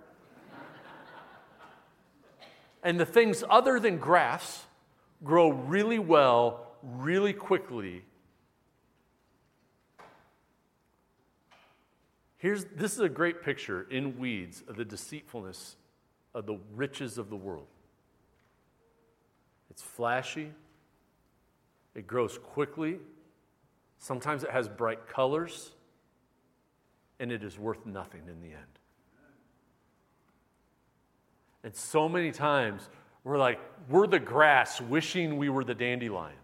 and 2.82 2.98
the 2.98 3.06
things 3.06 3.42
other 3.48 3.80
than 3.80 3.98
grass 3.98 4.64
grow 5.24 5.50
really 5.50 5.98
well, 5.98 6.66
really 6.82 7.32
quickly. 7.32 8.04
Here's, 12.36 12.64
this 12.64 12.94
is 12.94 13.00
a 13.00 13.08
great 13.08 13.42
picture 13.42 13.86
in 13.88 14.18
weeds 14.18 14.64
of 14.66 14.76
the 14.76 14.84
deceitfulness 14.84 15.76
of 16.34 16.46
the 16.46 16.58
riches 16.74 17.18
of 17.18 17.30
the 17.30 17.36
world. 17.36 17.68
It's 19.70 19.80
flashy, 19.80 20.52
it 21.94 22.06
grows 22.06 22.38
quickly, 22.38 22.98
sometimes 23.98 24.42
it 24.42 24.50
has 24.50 24.68
bright 24.68 25.06
colors, 25.06 25.70
and 27.22 27.30
it 27.30 27.44
is 27.44 27.56
worth 27.56 27.86
nothing 27.86 28.22
in 28.26 28.40
the 28.40 28.48
end. 28.48 28.78
And 31.62 31.72
so 31.72 32.08
many 32.08 32.32
times 32.32 32.88
we're 33.22 33.38
like, 33.38 33.60
we're 33.88 34.08
the 34.08 34.18
grass 34.18 34.80
wishing 34.80 35.36
we 35.36 35.48
were 35.48 35.62
the 35.62 35.76
dandelion. 35.76 36.34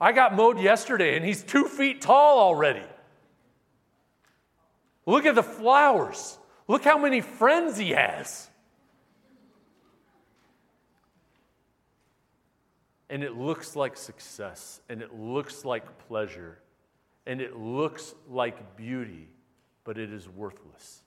I 0.00 0.12
got 0.12 0.36
mowed 0.36 0.60
yesterday 0.60 1.16
and 1.16 1.24
he's 1.24 1.42
two 1.42 1.64
feet 1.64 2.00
tall 2.00 2.38
already. 2.38 2.84
Look 5.04 5.26
at 5.26 5.34
the 5.34 5.42
flowers. 5.42 6.38
Look 6.68 6.84
how 6.84 6.96
many 6.96 7.20
friends 7.20 7.76
he 7.76 7.90
has. 7.90 8.48
And 13.10 13.24
it 13.24 13.36
looks 13.36 13.74
like 13.74 13.96
success, 13.96 14.80
and 14.88 15.00
it 15.00 15.14
looks 15.14 15.64
like 15.64 16.06
pleasure, 16.06 16.58
and 17.24 17.40
it 17.40 17.56
looks 17.56 18.16
like 18.28 18.76
beauty, 18.76 19.28
but 19.86 19.96
it 19.96 20.12
is 20.12 20.28
worthless. 20.28 21.00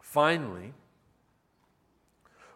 Finally, 0.00 0.72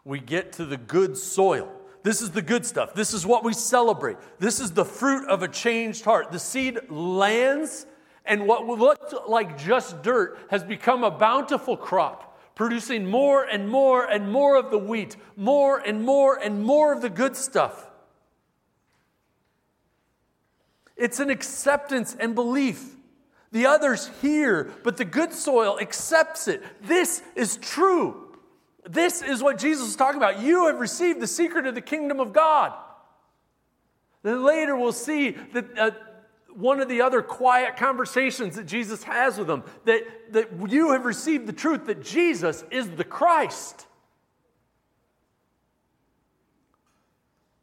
we 0.04 0.20
get 0.20 0.52
to 0.52 0.64
the 0.64 0.76
good 0.76 1.16
soil. 1.16 1.68
This 2.04 2.22
is 2.22 2.30
the 2.30 2.42
good 2.42 2.64
stuff. 2.64 2.94
This 2.94 3.12
is 3.12 3.26
what 3.26 3.42
we 3.42 3.52
celebrate. 3.52 4.16
This 4.38 4.60
is 4.60 4.70
the 4.70 4.84
fruit 4.84 5.28
of 5.28 5.42
a 5.42 5.48
changed 5.48 6.04
heart. 6.04 6.30
The 6.30 6.38
seed 6.38 6.78
lands, 6.88 7.86
and 8.24 8.46
what 8.46 8.64
looked 8.64 9.28
like 9.28 9.58
just 9.58 10.02
dirt 10.04 10.38
has 10.50 10.62
become 10.62 11.02
a 11.02 11.10
bountiful 11.10 11.76
crop, 11.76 12.38
producing 12.54 13.04
more 13.04 13.42
and 13.42 13.68
more 13.68 14.04
and 14.04 14.30
more 14.30 14.56
of 14.56 14.70
the 14.70 14.78
wheat, 14.78 15.16
more 15.34 15.78
and 15.78 16.04
more 16.04 16.36
and 16.36 16.62
more 16.62 16.92
of 16.92 17.02
the 17.02 17.10
good 17.10 17.34
stuff. 17.36 17.90
It's 20.96 21.20
an 21.20 21.30
acceptance 21.30 22.16
and 22.18 22.34
belief. 22.34 22.96
The 23.52 23.66
others 23.66 24.10
hear, 24.20 24.72
but 24.82 24.96
the 24.96 25.04
good 25.04 25.32
soil 25.32 25.78
accepts 25.78 26.48
it. 26.48 26.62
This 26.82 27.22
is 27.34 27.56
true. 27.58 28.36
This 28.88 29.22
is 29.22 29.42
what 29.42 29.58
Jesus 29.58 29.88
is 29.88 29.96
talking 29.96 30.18
about. 30.18 30.40
You 30.40 30.66
have 30.66 30.78
received 30.78 31.20
the 31.20 31.26
secret 31.26 31.66
of 31.66 31.74
the 31.74 31.80
kingdom 31.80 32.20
of 32.20 32.32
God. 32.32 32.72
Then 34.22 34.42
later 34.42 34.76
we'll 34.76 34.92
see 34.92 35.30
that 35.52 35.78
uh, 35.78 35.90
one 36.54 36.80
of 36.80 36.88
the 36.88 37.02
other 37.02 37.22
quiet 37.22 37.76
conversations 37.76 38.56
that 38.56 38.66
Jesus 38.66 39.02
has 39.04 39.38
with 39.38 39.46
them 39.46 39.62
that, 39.84 40.02
that 40.32 40.48
you 40.70 40.92
have 40.92 41.04
received 41.04 41.46
the 41.46 41.52
truth 41.52 41.86
that 41.86 42.02
Jesus 42.02 42.64
is 42.70 42.90
the 42.90 43.04
Christ. 43.04 43.86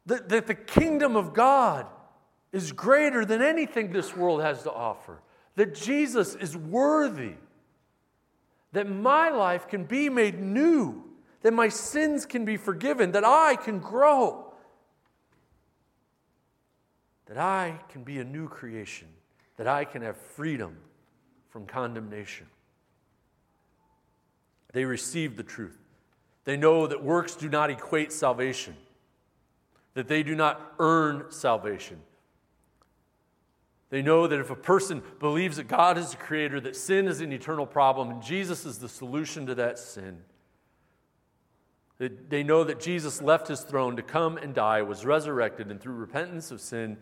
That, 0.05 0.29
that 0.29 0.47
the 0.47 0.55
kingdom 0.55 1.15
of 1.15 1.33
God 1.33 1.87
is 2.53 2.71
greater 2.71 3.25
than 3.25 3.41
anything 3.41 3.91
this 3.91 4.15
world 4.15 4.41
has 4.41 4.63
to 4.63 4.71
offer. 4.71 5.21
That 5.55 5.75
Jesus 5.75 6.35
is 6.35 6.55
worthy. 6.55 7.33
That 8.71 8.89
my 8.89 9.29
life 9.29 9.67
can 9.67 9.83
be 9.83 10.07
made 10.09 10.39
new 10.39 11.03
that 11.43 11.53
my 11.53 11.67
sins 11.67 12.25
can 12.25 12.45
be 12.45 12.57
forgiven, 12.57 13.11
that 13.11 13.25
I 13.25 13.57
can 13.57 13.79
grow, 13.79 14.53
that 17.27 17.37
I 17.37 17.79
can 17.89 18.03
be 18.03 18.19
a 18.19 18.23
new 18.23 18.47
creation, 18.47 19.09
that 19.57 19.67
I 19.67 19.85
can 19.85 20.01
have 20.01 20.17
freedom 20.17 20.77
from 21.49 21.65
condemnation. 21.65 22.47
They 24.71 24.85
receive 24.85 25.35
the 25.35 25.43
truth. 25.43 25.77
They 26.45 26.57
know 26.57 26.87
that 26.87 27.03
works 27.03 27.35
do 27.35 27.49
not 27.49 27.69
equate 27.69 28.11
salvation, 28.11 28.75
that 29.93 30.07
they 30.07 30.23
do 30.23 30.35
not 30.35 30.75
earn 30.79 31.25
salvation. 31.29 32.01
They 33.93 34.01
know 34.01 34.25
that 34.25 34.39
if 34.39 34.49
a 34.49 34.55
person 34.55 35.03
believes 35.19 35.57
that 35.57 35.67
God 35.67 35.99
is 35.99 36.09
the 36.09 36.17
creator, 36.17 36.59
that 36.61 36.75
sin 36.75 37.07
is 37.07 37.21
an 37.21 37.31
eternal 37.31 37.67
problem, 37.67 38.09
and 38.09 38.23
Jesus 38.23 38.65
is 38.65 38.79
the 38.79 38.89
solution 38.89 39.45
to 39.45 39.53
that 39.53 39.77
sin, 39.77 40.17
they 41.99 42.41
know 42.41 42.63
that 42.63 42.79
Jesus 42.79 43.21
left 43.21 43.47
his 43.47 43.61
throne 43.61 43.95
to 43.97 44.01
come 44.01 44.37
and 44.37 44.55
die, 44.55 44.81
was 44.81 45.05
resurrected, 45.05 45.69
and 45.69 45.79
through 45.79 45.93
repentance 45.93 46.49
of 46.49 46.59
sin, 46.59 46.97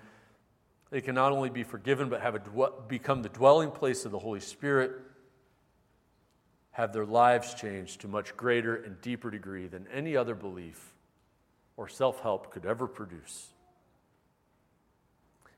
they 0.90 1.00
can 1.00 1.16
not 1.16 1.32
only 1.32 1.50
be 1.50 1.64
forgiven, 1.64 2.10
but 2.10 2.20
have 2.20 2.36
a, 2.36 2.72
become 2.90 3.22
the 3.22 3.30
dwelling 3.30 3.72
place 3.72 4.04
of 4.04 4.12
the 4.12 4.20
Holy 4.20 4.42
Spirit, 4.42 4.92
have 6.72 6.92
their 6.92 7.06
lives 7.06 7.54
changed 7.54 8.02
to 8.02 8.10
much 8.10 8.36
greater 8.36 8.76
and 8.76 9.00
deeper 9.00 9.32
degree 9.32 9.68
than 9.68 9.88
any 9.94 10.18
other 10.18 10.36
belief 10.36 10.92
or 11.78 11.88
self 11.88 12.20
help 12.20 12.52
could 12.52 12.66
ever 12.66 12.86
produce. 12.86 13.48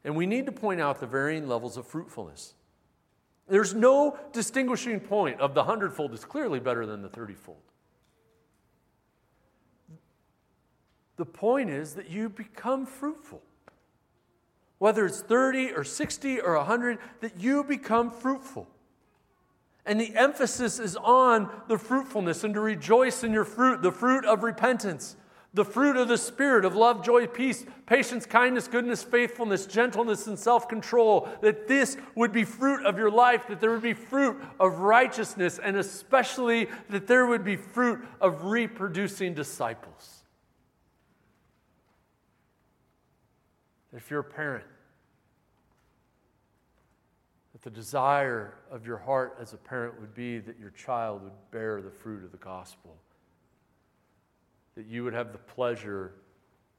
And 0.04 0.16
we 0.16 0.26
need 0.26 0.46
to 0.46 0.52
point 0.52 0.82
out 0.82 1.00
the 1.00 1.08
varying 1.08 1.48
levels 1.48 1.78
of 1.78 1.88
fruitfulness. 1.88 2.56
There's 3.48 3.74
no 3.74 4.18
distinguishing 4.32 5.00
point 5.00 5.40
of 5.40 5.54
the 5.54 5.64
hundredfold 5.64 6.14
is 6.14 6.26
clearly 6.26 6.60
better 6.60 6.86
than 6.86 7.02
the 7.02 7.10
thirtyfold. 7.10 7.56
The 11.16 11.26
point 11.26 11.70
is 11.70 11.94
that 11.94 12.10
you 12.10 12.30
become 12.30 12.86
fruitful. 12.86 13.42
Whether 14.80 15.06
it's 15.06 15.22
30 15.22 15.72
or 15.74 15.84
60 15.84 16.42
or 16.42 16.58
100, 16.58 17.00
that 17.22 17.40
you 17.40 17.64
become 17.64 18.12
fruitful. 18.12 18.68
And 19.86 20.00
the 20.00 20.16
emphasis 20.16 20.80
is 20.80 20.96
on 20.96 21.50
the 21.68 21.78
fruitfulness 21.78 22.44
and 22.44 22.54
to 22.54 22.62
rejoice 22.62 23.24
in 23.24 23.34
your 23.34 23.46
fruit, 23.46 23.82
the 23.82 23.92
fruit 23.92 24.26
of 24.26 24.44
repentance, 24.44 25.16
the 25.54 25.66
fruit 25.66 25.98
of 25.98 26.08
the 26.08 26.18
Spirit 26.18 26.66
of 26.66 26.76
love, 26.76 27.04
joy, 27.06 27.28
peace, 27.28 27.66
patience, 27.86 28.26
kindness, 28.26 28.68
goodness, 28.68 29.04
faithfulness, 29.04 29.66
gentleness, 29.66 30.28
and 30.28 30.38
self 30.38 30.68
control. 30.68 31.30
That 31.42 31.68
this 31.68 31.98
would 32.16 32.32
be 32.32 32.44
fruit 32.44 32.86
of 32.86 32.98
your 32.98 33.12
life, 33.12 33.48
that 33.48 33.62
there 33.62 33.72
would 33.72 33.84
be 33.84 33.94
fruit 33.94 34.38
of 34.60 34.80
righteousness, 34.80 35.60
and 35.64 35.78
especially 35.78 36.68
that 36.90 37.08
there 37.08 37.26
would 37.28 37.44
be 37.44 37.56
fruit 37.56 38.00
of 38.20 38.46
reproducing 38.46 39.34
disciples. 39.34 40.24
if 43.96 44.10
you're 44.10 44.22
a 44.22 44.24
parent, 44.24 44.66
that 47.54 47.62
the 47.62 47.70
desire 47.70 48.56
of 48.72 48.86
your 48.86 48.98
heart 48.98 49.38
as 49.40 49.54
a 49.54 49.58
parent 49.58 50.00
would 50.00 50.14
be 50.16 50.40
that 50.40 50.60
your 50.60 50.72
child 50.72 51.24
would 51.24 51.52
bear 51.52 51.82
the 51.82 51.92
fruit 51.92 52.24
of 52.24 52.32
the 52.32 52.38
gospel. 52.38 52.96
That 54.76 54.86
you 54.86 55.04
would 55.04 55.14
have 55.14 55.32
the 55.32 55.38
pleasure 55.38 56.14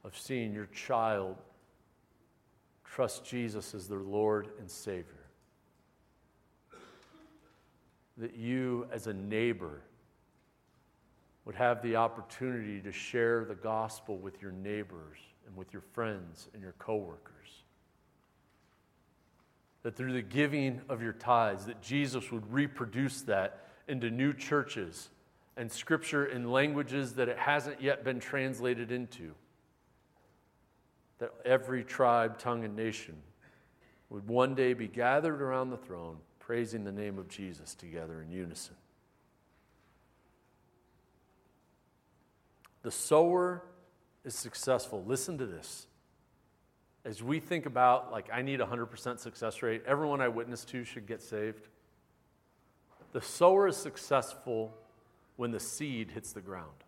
of 0.04 0.16
seeing 0.18 0.52
your 0.52 0.66
child 0.66 1.36
trust 2.84 3.24
Jesus 3.24 3.74
as 3.74 3.88
their 3.88 3.98
Lord 3.98 4.48
and 4.58 4.70
Savior. 4.70 5.26
That 8.18 8.36
you, 8.36 8.86
as 8.92 9.06
a 9.06 9.12
neighbor, 9.12 9.80
would 11.44 11.56
have 11.56 11.82
the 11.82 11.96
opportunity 11.96 12.80
to 12.80 12.92
share 12.92 13.44
the 13.44 13.54
gospel 13.54 14.16
with 14.16 14.40
your 14.40 14.52
neighbors 14.52 15.18
and 15.46 15.56
with 15.56 15.72
your 15.72 15.82
friends 15.92 16.48
and 16.54 16.62
your 16.62 16.74
coworkers. 16.78 17.32
That 19.82 19.96
through 19.96 20.12
the 20.12 20.22
giving 20.22 20.80
of 20.88 21.02
your 21.02 21.12
tithes, 21.12 21.66
that 21.66 21.82
Jesus 21.82 22.30
would 22.30 22.50
reproduce 22.52 23.22
that 23.22 23.66
into 23.88 24.10
new 24.10 24.32
churches 24.32 25.10
and 25.56 25.70
scripture 25.70 26.26
in 26.26 26.50
languages 26.50 27.14
that 27.14 27.28
it 27.28 27.38
hasn't 27.38 27.80
yet 27.80 28.04
been 28.04 28.20
translated 28.20 28.90
into. 28.90 29.34
That 31.18 31.32
every 31.44 31.84
tribe, 31.84 32.38
tongue, 32.38 32.64
and 32.64 32.74
nation 32.74 33.16
would 34.10 34.26
one 34.28 34.54
day 34.54 34.74
be 34.74 34.88
gathered 34.88 35.40
around 35.40 35.70
the 35.70 35.76
throne, 35.76 36.18
praising 36.40 36.84
the 36.84 36.92
name 36.92 37.18
of 37.18 37.28
Jesus 37.28 37.74
together 37.74 38.20
in 38.20 38.30
unison. 38.30 38.74
The 42.82 42.90
sower 42.90 43.62
is 44.24 44.34
successful, 44.34 45.02
listen 45.06 45.38
to 45.38 45.46
this. 45.46 45.86
As 47.04 47.22
we 47.22 47.38
think 47.38 47.66
about, 47.66 48.12
like, 48.12 48.28
I 48.32 48.42
need 48.42 48.60
a 48.60 48.66
100% 48.66 49.18
success 49.18 49.62
rate, 49.62 49.82
everyone 49.86 50.20
I 50.20 50.28
witness 50.28 50.64
to 50.66 50.84
should 50.84 51.06
get 51.06 51.22
saved. 51.22 51.68
The 53.12 53.20
sower 53.20 53.68
is 53.68 53.76
successful 53.76 54.74
when 55.36 55.50
the 55.50 55.60
seed 55.60 56.10
hits 56.10 56.32
the 56.32 56.40
ground. 56.40 56.84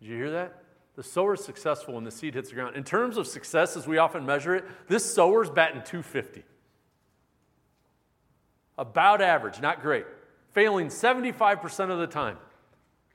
Did 0.00 0.08
you 0.08 0.16
hear 0.16 0.30
that? 0.30 0.62
The 0.96 1.02
sower 1.02 1.34
is 1.34 1.44
successful 1.44 1.94
when 1.94 2.04
the 2.04 2.10
seed 2.10 2.34
hits 2.34 2.48
the 2.48 2.54
ground. 2.54 2.76
In 2.76 2.84
terms 2.84 3.18
of 3.18 3.26
success, 3.26 3.76
as 3.76 3.86
we 3.86 3.98
often 3.98 4.24
measure 4.24 4.54
it, 4.54 4.64
this 4.88 5.04
sower's 5.04 5.50
batting 5.50 5.82
250. 5.82 6.42
About 8.78 9.20
average, 9.20 9.60
not 9.60 9.82
great. 9.82 10.06
Failing 10.52 10.88
75% 10.88 11.90
of 11.90 11.98
the 11.98 12.06
time 12.06 12.38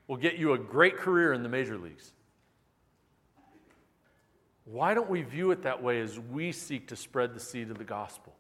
will 0.08 0.18
get 0.18 0.38
you 0.38 0.54
a 0.54 0.58
great 0.58 0.98
career 0.98 1.34
in 1.34 1.42
the 1.42 1.50
major 1.50 1.78
leagues. 1.78 2.14
Why 4.66 4.94
don't 4.94 5.10
we 5.10 5.24
view 5.24 5.52
it 5.52 5.64
that 5.64 5.82
way 5.82 6.02
as 6.02 6.20
we 6.20 6.52
seek 6.52 6.88
to 6.90 6.96
spread 6.96 7.34
the 7.34 7.40
seed 7.40 7.72
of 7.72 7.78
the 7.78 7.84
gospel? 7.84 8.34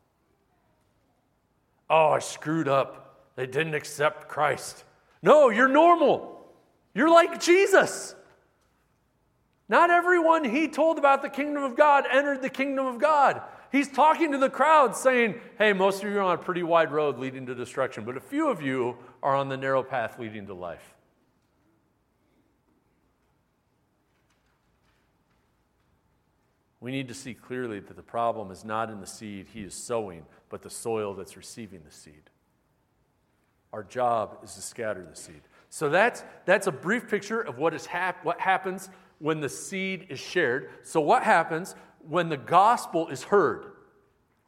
Oh, 1.90 2.10
I 2.10 2.20
screwed 2.20 2.68
up. 2.68 3.32
They 3.36 3.48
didn't 3.48 3.74
accept 3.74 4.28
Christ. 4.28 4.84
No, 5.22 5.50
you're 5.50 5.68
normal. 5.68 6.46
You're 6.94 7.10
like 7.10 7.42
Jesus. 7.42 8.16
Not 9.70 9.90
everyone 9.90 10.44
he 10.44 10.68
told 10.68 10.98
about 10.98 11.22
the 11.22 11.30
kingdom 11.30 11.64
of 11.64 11.78
God 11.78 12.06
entered 12.12 12.42
the 12.42 12.50
kingdom 12.50 12.86
of 12.86 13.00
God. 13.00 13.42
He's 13.72 13.88
talking 13.88 14.34
to 14.34 14.38
the 14.38 14.50
crowd 14.50 14.98
saying, 14.98 15.36
Hey, 15.58 15.72
most 15.72 16.04
of 16.04 16.10
you 16.12 16.18
are 16.18 16.24
on 16.24 16.34
a 16.36 16.38
pretty 16.38 16.64
wide 16.64 16.92
road 16.92 17.18
leading 17.18 17.46
to 17.46 17.56
destruction, 17.56 18.04
but 18.04 18.18
a 18.18 18.20
few 18.20 18.50
of 18.50 18.62
you 18.62 18.98
are 19.24 19.36
on 19.36 19.48
the 19.48 19.56
narrow 19.56 19.82
path 19.82 20.20
leading 20.20 20.48
to 20.48 20.54
life. 20.54 20.94
We 26.82 26.92
need 26.92 27.08
to 27.10 27.14
see 27.14 27.36
clearly 27.36 27.80
that 27.80 27.96
the 27.96 28.02
problem 28.02 28.50
is 28.50 28.66
not 28.66 28.90
in 28.90 29.00
the 29.00 29.08
seed 29.08 29.46
he 29.54 29.62
is 29.62 29.76
sowing, 29.76 30.26
but 30.50 30.64
the 30.64 30.70
soil 30.70 31.14
that's 31.14 31.38
receiving 31.38 31.82
the 31.86 31.92
seed. 31.92 32.31
Our 33.74 33.84
job 33.84 34.40
is 34.44 34.54
to 34.56 34.62
scatter 34.62 35.06
the 35.08 35.16
seed. 35.16 35.42
So 35.70 35.90
that's, 35.90 36.24
that's 36.46 36.68
a 36.68 36.72
brief 36.72 37.10
picture 37.10 37.40
of 37.42 37.58
what, 37.58 37.74
is 37.74 37.86
hap- 37.86 38.26
what 38.26 38.40
happens 38.40 38.90
when 39.20 39.40
the 39.40 39.50
seed 39.50 40.08
is 40.10 40.20
shared. 40.20 40.70
So, 40.84 41.00
what 41.00 41.24
happens 41.24 41.76
when 42.00 42.30
the 42.30 42.38
gospel 42.38 43.08
is 43.08 43.24
heard? 43.24 43.66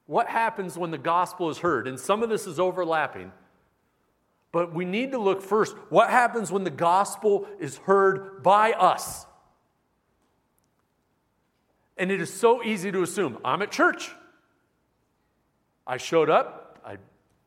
What 0.06 0.28
happens 0.28 0.78
when 0.78 0.92
the 0.92 0.98
gospel 0.98 1.50
is 1.50 1.60
heard? 1.60 1.88
And 1.88 2.00
some 2.00 2.24
of 2.24 2.30
this 2.30 2.46
is 2.46 2.60
overlapping. 2.60 3.32
But 4.52 4.74
we 4.74 4.86
need 4.86 5.12
to 5.12 5.18
look 5.18 5.42
first 5.42 5.76
what 5.90 6.10
happens 6.10 6.52
when 6.52 6.64
the 6.64 6.70
gospel 6.70 7.48
is 7.60 7.78
heard 7.78 8.44
by 8.44 8.74
us? 8.74 9.26
And 11.98 12.12
it 12.12 12.20
is 12.20 12.34
so 12.34 12.64
easy 12.64 12.92
to 12.92 13.02
assume 13.02 13.38
I'm 13.46 13.62
at 13.62 13.72
church. 13.72 14.12
I 15.86 15.98
showed 15.98 16.30
up, 16.30 16.80
I 16.86 16.98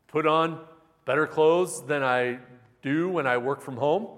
put 0.08 0.26
on 0.26 0.64
better 1.06 1.26
clothes 1.26 1.82
than 1.86 2.02
I 2.02 2.40
do 2.82 3.08
when 3.08 3.26
I 3.26 3.38
work 3.38 3.62
from 3.62 3.78
home. 3.78 4.08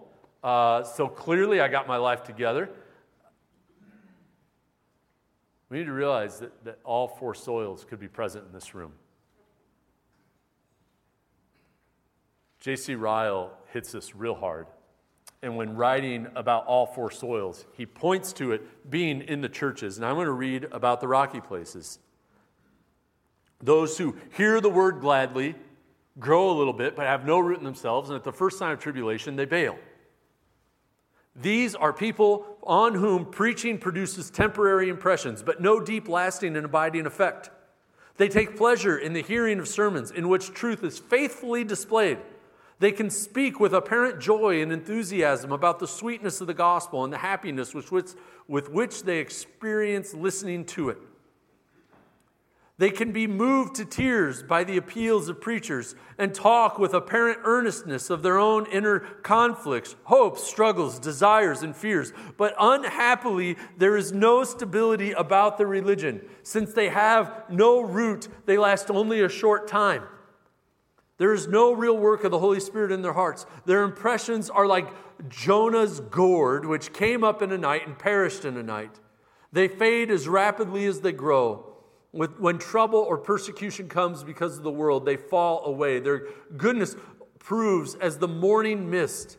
Uh, 0.43 0.83
so 0.83 1.07
clearly, 1.07 1.61
I 1.61 1.69
got 1.69 1.87
my 1.87 1.99
life 1.99 2.25
together. 2.25 2.69
We 5.69 5.79
need 5.79 5.85
to 5.85 5.93
realize 5.93 6.41
that, 6.41 6.65
that 6.65 6.79
all 6.83 7.07
four 7.07 7.35
soils 7.35 7.85
could 7.85 8.01
be 8.01 8.09
present 8.09 8.47
in 8.47 8.53
this 8.53 8.75
room. 8.75 8.93
J.C. 12.61 12.95
Ryle 12.95 13.53
hits 13.73 13.93
this 13.93 14.17
real 14.17 14.35
hard. 14.35 14.67
And 15.43 15.57
when 15.57 15.77
writing 15.77 16.27
about 16.35 16.67
all 16.67 16.87
four 16.87 17.11
soils, 17.11 17.65
he 17.75 17.87
points 17.87 18.33
to 18.35 18.53
it 18.53 18.91
being 18.91 19.21
in 19.21 19.41
the 19.41 19.49
churches. 19.49 19.99
And 19.99 20.07
I'm 20.07 20.15
going 20.15 20.27
to 20.27 20.33
read 20.33 20.67
about 20.73 21.01
the 21.01 21.07
rocky 21.07 21.41
places. 21.41 21.99
Those 23.63 23.99
who 23.99 24.17
hear 24.37 24.61
the 24.61 24.71
word 24.71 25.01
gladly, 25.01 25.55
grow 26.19 26.51
a 26.51 26.57
little 26.57 26.73
bit, 26.73 26.97
but 26.97 27.07
have 27.07 27.27
no 27.27 27.39
root 27.39 27.59
in 27.59 27.65
themselves, 27.65 28.11
and 28.11 28.17
at 28.17 28.25
the 28.25 28.33
first 28.33 28.59
sign 28.59 28.73
of 28.73 28.79
tribulation, 28.79 29.37
they 29.37 29.45
bail. 29.45 29.79
These 31.37 31.75
are 31.75 31.93
people 31.93 32.59
on 32.65 32.95
whom 32.95 33.25
preaching 33.25 33.79
produces 33.79 34.31
temporary 34.31 34.89
impressions, 34.89 35.43
but 35.43 35.61
no 35.61 35.81
deep, 35.81 36.09
lasting, 36.09 36.57
and 36.57 36.65
abiding 36.65 37.07
effect. 37.07 37.51
They 38.17 38.29
take 38.29 38.57
pleasure 38.57 38.99
in 38.99 39.13
the 39.13 39.23
hearing 39.23 39.61
of 39.61 39.69
sermons 39.69 40.11
in 40.11 40.29
which 40.29 40.53
truth 40.53 40.83
is 40.83 40.99
faithfully 40.99 41.63
displayed. 41.63 42.19
They 42.81 42.91
can 42.91 43.11
speak 43.11 43.61
with 43.61 43.73
apparent 43.73 44.21
joy 44.21 44.61
and 44.61 44.73
enthusiasm 44.73 45.53
about 45.53 45.79
the 45.79 45.87
sweetness 45.87 46.41
of 46.41 46.49
the 46.49 46.55
gospel 46.55 47.05
and 47.05 47.13
the 47.13 47.19
happiness 47.19 47.75
with 47.75 47.93
which, 47.93 48.11
with 48.49 48.71
which 48.71 49.05
they 49.05 49.19
experience 49.19 50.15
listening 50.15 50.65
to 50.67 50.91
it. 50.91 50.99
They 52.79 52.91
can 52.91 53.11
be 53.11 53.27
moved 53.27 53.75
to 53.77 53.85
tears 53.85 54.45
by 54.45 54.63
the 54.63 54.77
appeals 54.77 55.29
of 55.29 55.41
preachers 55.41 55.97
and 56.17 56.33
talk 56.33 56.79
with 56.79 56.95
apparent 56.95 57.41
earnestness 57.43 58.09
of 58.09 58.23
their 58.23 58.39
own 58.39 58.67
inner 58.67 59.01
conflicts, 59.01 59.97
hopes, 60.05 60.45
struggles, 60.45 61.01
desires, 61.01 61.65
and 61.65 61.75
fears. 61.77 62.13
But 62.37 62.55
unhappily, 62.59 63.57
there 63.77 63.97
is 63.97 64.13
no 64.13 64.45
stability 64.45 65.11
about 65.11 65.59
the 65.59 65.67
religion. 65.67 66.23
Since 66.45 66.73
they 66.73 66.89
have 66.89 67.43
no 67.51 67.81
root, 67.81 68.29
they 68.47 68.57
last 68.57 68.93
only 68.93 69.23
a 69.23 69.29
short 69.29 69.67
time. 69.67 70.05
There 71.17 71.35
is 71.35 71.49
no 71.49 71.73
real 71.73 71.99
work 71.99 72.23
of 72.23 72.31
the 72.31 72.39
Holy 72.39 72.61
Spirit 72.61 72.93
in 72.93 73.03
their 73.03 73.13
hearts. 73.13 73.45
Their 73.67 73.83
impressions 73.83 74.49
are 74.51 74.69
like 74.69 74.87
Jonah's 75.29 75.99
gourd, 75.99 76.65
which 76.65 76.93
came 76.93 77.25
up 77.25 77.43
in 77.43 77.51
a 77.51 77.59
night 77.59 77.89
and 77.89 77.99
perished 77.99 78.45
in 78.45 78.57
a 78.57 78.63
night. 78.63 79.01
They 79.53 79.67
fade 79.67 80.13
as 80.13 80.29
rapidly 80.29 80.87
as 80.87 81.01
they 81.01 81.11
grow. 81.11 81.68
When 82.19 82.59
trouble 82.59 82.99
or 82.99 83.17
persecution 83.17 83.89
comes 83.89 84.25
because 84.25 84.59
of 84.59 84.65
the 84.65 84.73
world, 84.73 85.07
they 85.07 85.17
fall 85.17 85.65
away. 85.67 86.01
Their 86.01 86.27
goodness 86.57 86.97
proves 87.39 87.95
as 87.95 88.19
the 88.19 88.27
morning 88.27 88.91
mist, 88.91 89.39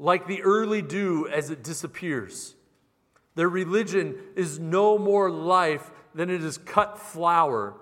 like 0.00 0.26
the 0.26 0.42
early 0.42 0.82
dew 0.82 1.28
as 1.28 1.50
it 1.50 1.62
disappears. 1.62 2.56
Their 3.36 3.48
religion 3.48 4.16
is 4.34 4.58
no 4.58 4.98
more 4.98 5.30
life 5.30 5.92
than 6.12 6.28
it 6.28 6.42
is 6.42 6.58
cut 6.58 6.98
flower. 6.98 7.76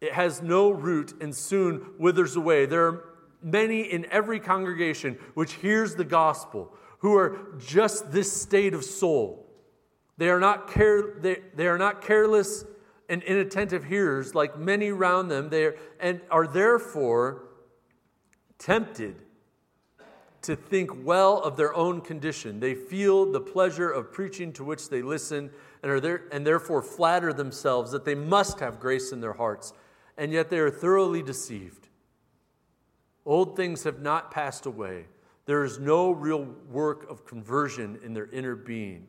It 0.00 0.12
has 0.12 0.40
no 0.40 0.70
root 0.70 1.12
and 1.20 1.36
soon 1.36 1.90
withers 1.98 2.36
away. 2.36 2.64
There 2.64 2.86
are 2.86 3.04
many 3.42 3.82
in 3.82 4.06
every 4.10 4.40
congregation 4.40 5.18
which 5.34 5.52
hears 5.54 5.94
the 5.94 6.04
gospel 6.04 6.72
who 7.00 7.14
are 7.16 7.36
just 7.58 8.12
this 8.12 8.32
state 8.32 8.72
of 8.72 8.82
soul. 8.82 9.41
They 10.18 10.28
are 10.28 10.40
not, 10.40 10.70
care, 10.70 11.14
they, 11.18 11.40
they 11.54 11.66
are 11.66 11.78
not 11.78 12.02
careless 12.02 12.64
and 13.08 13.22
inattentive 13.22 13.84
hearers 13.84 14.34
like 14.34 14.58
many 14.58 14.90
around 14.90 15.28
them, 15.28 15.48
they 15.48 15.64
are, 15.64 15.76
and 16.00 16.20
are 16.30 16.46
therefore 16.46 17.48
tempted 18.58 19.16
to 20.42 20.56
think 20.56 21.04
well 21.04 21.38
of 21.38 21.56
their 21.56 21.74
own 21.74 22.00
condition. 22.00 22.60
They 22.60 22.74
feel 22.74 23.30
the 23.30 23.40
pleasure 23.40 23.90
of 23.90 24.12
preaching 24.12 24.52
to 24.54 24.64
which 24.64 24.88
they 24.88 25.02
listen 25.02 25.50
and, 25.82 25.90
are 25.90 26.00
there, 26.00 26.22
and 26.32 26.46
therefore 26.46 26.82
flatter 26.82 27.32
themselves 27.32 27.92
that 27.92 28.04
they 28.04 28.14
must 28.14 28.60
have 28.60 28.80
grace 28.80 29.12
in 29.12 29.20
their 29.20 29.32
hearts, 29.34 29.72
and 30.16 30.32
yet 30.32 30.50
they 30.50 30.58
are 30.58 30.70
thoroughly 30.70 31.22
deceived. 31.22 31.88
Old 33.24 33.56
things 33.56 33.84
have 33.84 34.00
not 34.00 34.30
passed 34.30 34.66
away. 34.66 35.06
There 35.46 35.64
is 35.64 35.78
no 35.78 36.10
real 36.10 36.44
work 36.70 37.08
of 37.08 37.24
conversion 37.24 37.98
in 38.04 38.14
their 38.14 38.26
inner 38.30 38.56
being. 38.56 39.06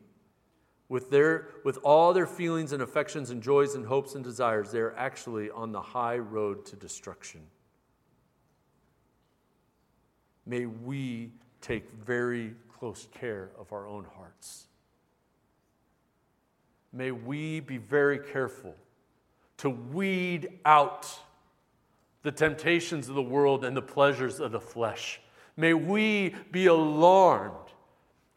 With, 0.88 1.10
their, 1.10 1.48
with 1.64 1.78
all 1.82 2.12
their 2.12 2.26
feelings 2.26 2.72
and 2.72 2.82
affections 2.82 3.30
and 3.30 3.42
joys 3.42 3.74
and 3.74 3.86
hopes 3.86 4.14
and 4.14 4.22
desires, 4.22 4.70
they 4.70 4.80
are 4.80 4.94
actually 4.96 5.50
on 5.50 5.72
the 5.72 5.80
high 5.80 6.18
road 6.18 6.66
to 6.66 6.76
destruction. 6.76 7.40
May 10.46 10.66
we 10.66 11.30
take 11.60 11.90
very 12.04 12.54
close 12.78 13.08
care 13.14 13.50
of 13.58 13.72
our 13.72 13.86
own 13.86 14.04
hearts. 14.16 14.66
May 16.92 17.10
we 17.10 17.60
be 17.60 17.78
very 17.78 18.18
careful 18.18 18.74
to 19.58 19.70
weed 19.70 20.58
out 20.64 21.08
the 22.22 22.30
temptations 22.30 23.08
of 23.08 23.14
the 23.14 23.22
world 23.22 23.64
and 23.64 23.76
the 23.76 23.82
pleasures 23.82 24.38
of 24.38 24.52
the 24.52 24.60
flesh. 24.60 25.20
May 25.56 25.74
we 25.74 26.34
be 26.52 26.66
alarmed 26.66 27.54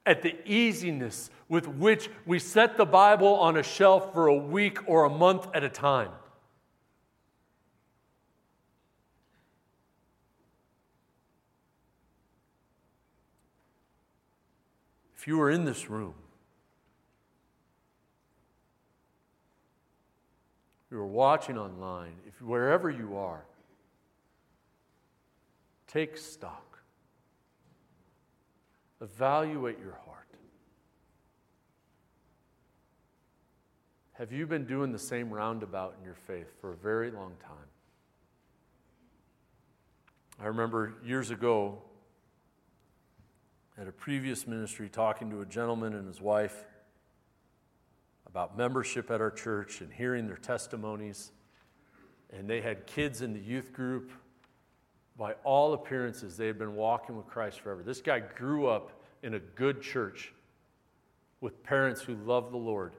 at 0.05 0.21
the 0.21 0.35
easiness 0.45 1.29
with 1.49 1.67
which 1.67 2.09
we 2.25 2.39
set 2.39 2.77
the 2.77 2.85
Bible 2.85 3.35
on 3.35 3.57
a 3.57 3.63
shelf 3.63 4.13
for 4.13 4.27
a 4.27 4.35
week 4.35 4.79
or 4.87 5.05
a 5.05 5.09
month 5.09 5.47
at 5.53 5.63
a 5.63 5.69
time. 5.69 6.11
If 15.15 15.27
you 15.27 15.41
are 15.41 15.49
in 15.49 15.65
this 15.65 15.89
room, 15.89 16.13
you 20.91 20.97
are 20.97 21.07
watching 21.07 21.57
online, 21.57 22.13
if 22.27 22.41
wherever 22.41 22.89
you 22.89 23.17
are, 23.17 23.43
take 25.87 26.17
stock. 26.17 26.79
Evaluate 29.01 29.79
your 29.79 29.97
heart. 30.05 30.26
Have 34.17 34.31
you 34.31 34.47
been 34.47 34.65
doing 34.65 34.91
the 34.91 34.97
same 34.97 35.31
roundabout 35.31 35.93
in 35.99 36.03
your 36.03 36.15
faith 36.15 36.47
for 36.59 36.73
a 36.73 36.75
very 36.75 37.11
long 37.11 37.33
time? 37.39 37.67
I 40.41 40.47
remember 40.47 40.95
years 41.05 41.29
ago 41.29 41.77
at 43.79 43.87
a 43.87 43.91
previous 43.91 44.47
ministry 44.47 44.89
talking 44.89 45.29
to 45.29 45.41
a 45.41 45.45
gentleman 45.45 45.93
and 45.93 46.07
his 46.07 46.19
wife 46.19 46.65
about 48.25 48.57
membership 48.57 49.11
at 49.11 49.21
our 49.21 49.29
church 49.29 49.81
and 49.81 49.93
hearing 49.93 50.25
their 50.25 50.37
testimonies. 50.37 51.31
And 52.31 52.49
they 52.49 52.61
had 52.61 52.87
kids 52.87 53.21
in 53.21 53.33
the 53.33 53.39
youth 53.39 53.71
group 53.71 54.11
by 55.15 55.33
all 55.43 55.73
appearances, 55.73 56.37
they 56.37 56.47
had 56.47 56.57
been 56.57 56.75
walking 56.75 57.15
with 57.17 57.27
Christ 57.27 57.59
forever. 57.59 57.83
This 57.83 58.01
guy 58.01 58.19
grew 58.19 58.65
up 58.65 58.99
in 59.21 59.35
a 59.35 59.39
good 59.39 59.83
church 59.83 60.33
with 61.39 61.61
parents 61.61 62.01
who 62.01 62.15
loved 62.15 62.51
the 62.51 62.57
Lord. 62.57 62.93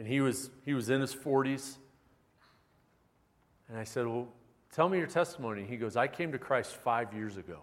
And 0.00 0.08
he 0.08 0.22
was, 0.22 0.48
he 0.64 0.72
was 0.72 0.88
in 0.88 1.02
his 1.02 1.14
40s. 1.14 1.76
And 3.68 3.76
I 3.76 3.84
said, 3.84 4.06
Well, 4.06 4.28
tell 4.72 4.88
me 4.88 4.96
your 4.96 5.06
testimony. 5.06 5.66
He 5.68 5.76
goes, 5.76 5.94
I 5.94 6.08
came 6.08 6.32
to 6.32 6.38
Christ 6.38 6.74
five 6.74 7.12
years 7.12 7.36
ago. 7.36 7.58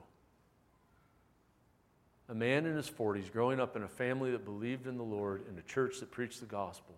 A 2.29 2.35
man 2.35 2.67
in 2.67 2.75
his 2.75 2.87
40s, 2.87 3.31
growing 3.31 3.59
up 3.59 3.75
in 3.75 3.81
a 3.81 3.87
family 3.87 4.29
that 4.29 4.45
believed 4.45 4.85
in 4.85 4.97
the 4.97 5.03
Lord, 5.03 5.45
in 5.49 5.57
a 5.57 5.63
church 5.63 5.99
that 5.99 6.11
preached 6.11 6.39
the 6.39 6.45
gospel. 6.45 6.93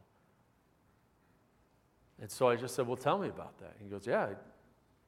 And 2.22 2.30
so 2.30 2.50
I 2.50 2.58
just 2.58 2.76
said, 2.76 2.86
Well, 2.86 2.98
tell 2.98 3.18
me 3.18 3.30
about 3.30 3.58
that. 3.60 3.78
He 3.82 3.88
goes, 3.88 4.06
Yeah, 4.06 4.28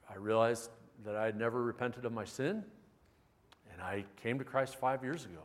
I, 0.10 0.14
I 0.14 0.16
realized 0.16 0.70
that 1.04 1.18
I 1.18 1.26
had 1.26 1.38
never 1.38 1.62
repented 1.62 2.06
of 2.06 2.14
my 2.14 2.24
sin, 2.24 2.64
and 3.70 3.82
I 3.82 4.06
came 4.24 4.40
to 4.40 4.46
Christ 4.46 4.78
five 4.78 5.04
years 5.04 5.26
ago. 5.26 5.44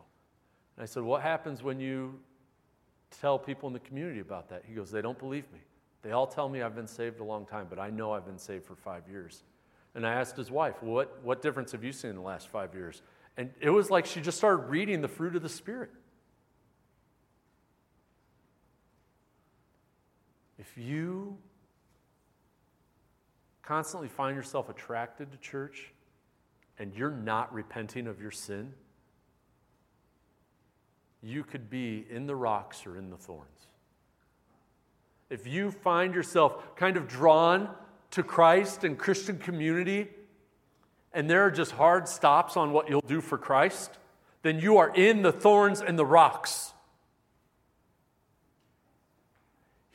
And 0.77 0.85
I 0.85 0.87
said, 0.87 1.03
What 1.03 1.23
happens 1.23 1.61
when 1.61 1.81
you 1.81 2.21
tell 3.11 3.39
people 3.39 3.67
in 3.67 3.73
the 3.73 3.81
community 3.81 4.21
about 4.21 4.49
that? 4.51 4.65
He 4.67 4.75
goes, 4.75 4.91
They 4.91 5.03
don't 5.03 5.19
believe 5.19 5.45
me. 5.53 5.61
They 6.03 6.13
all 6.13 6.27
tell 6.27 6.49
me 6.49 6.63
I've 6.63 6.75
been 6.75 6.87
saved 6.87 7.21
a 7.21 7.25
long 7.25 7.47
time, 7.47 7.67
but 7.69 7.79
I 7.79 7.91
know 7.91 8.13
I've 8.13 8.27
been 8.27 8.39
saved 8.39 8.65
for 8.65 8.77
five 8.77 9.03
years. 9.09 9.43
And 9.95 10.07
I 10.07 10.13
asked 10.13 10.37
his 10.37 10.51
wife, 10.51 10.83
What, 10.83 11.23
what 11.23 11.43
difference 11.43 11.73
have 11.73 11.83
you 11.83 11.93
seen 11.93 12.11
in 12.11 12.17
the 12.17 12.23
last 12.23 12.49
five 12.49 12.75
years? 12.75 13.03
And 13.37 13.51
it 13.61 13.71
was 13.71 13.91
like 13.91 14.07
she 14.07 14.21
just 14.21 14.39
started 14.39 14.69
reading 14.69 15.01
the 15.01 15.09
fruit 15.09 15.37
of 15.37 15.43
the 15.43 15.49
Spirit. 15.49 15.91
If 20.59 20.77
you 20.77 21.37
constantly 23.63 24.09
find 24.09 24.37
yourself 24.37 24.69
attracted 24.69 25.33
to 25.33 25.39
church 25.39 25.93
and 26.79 26.95
you're 26.95 27.11
not 27.11 27.53
repenting 27.53 28.07
of 28.07 28.21
your 28.21 28.31
sin, 28.31 28.73
you 31.23 31.43
could 31.45 31.69
be 31.71 32.07
in 32.11 32.27
the 32.27 32.37
rocks 32.37 32.87
or 32.87 32.97
in 32.97 33.11
the 33.11 33.17
thorns. 33.17 33.69
If 35.29 35.47
you 35.47 35.71
find 35.71 36.15
yourself 36.15 36.77
kind 36.77 36.97
of 36.97 37.09
drawn 37.09 37.69
to 38.13 38.23
Christ 38.23 38.85
and 38.85 38.99
Christian 38.99 39.39
community, 39.39 40.09
and 41.13 41.29
there 41.29 41.43
are 41.43 41.51
just 41.51 41.73
hard 41.73 42.09
stops 42.09 42.57
on 42.57 42.73
what 42.73 42.89
you'll 42.89 43.01
do 43.01 43.21
for 43.21 43.39
Christ, 43.39 43.99
then 44.43 44.61
you 44.61 44.77
are 44.79 44.95
in 44.95 45.23
the 45.23 45.33
thorns 45.33 45.81
and 45.81 45.99
the 45.99 46.07
rocks. 46.07 46.73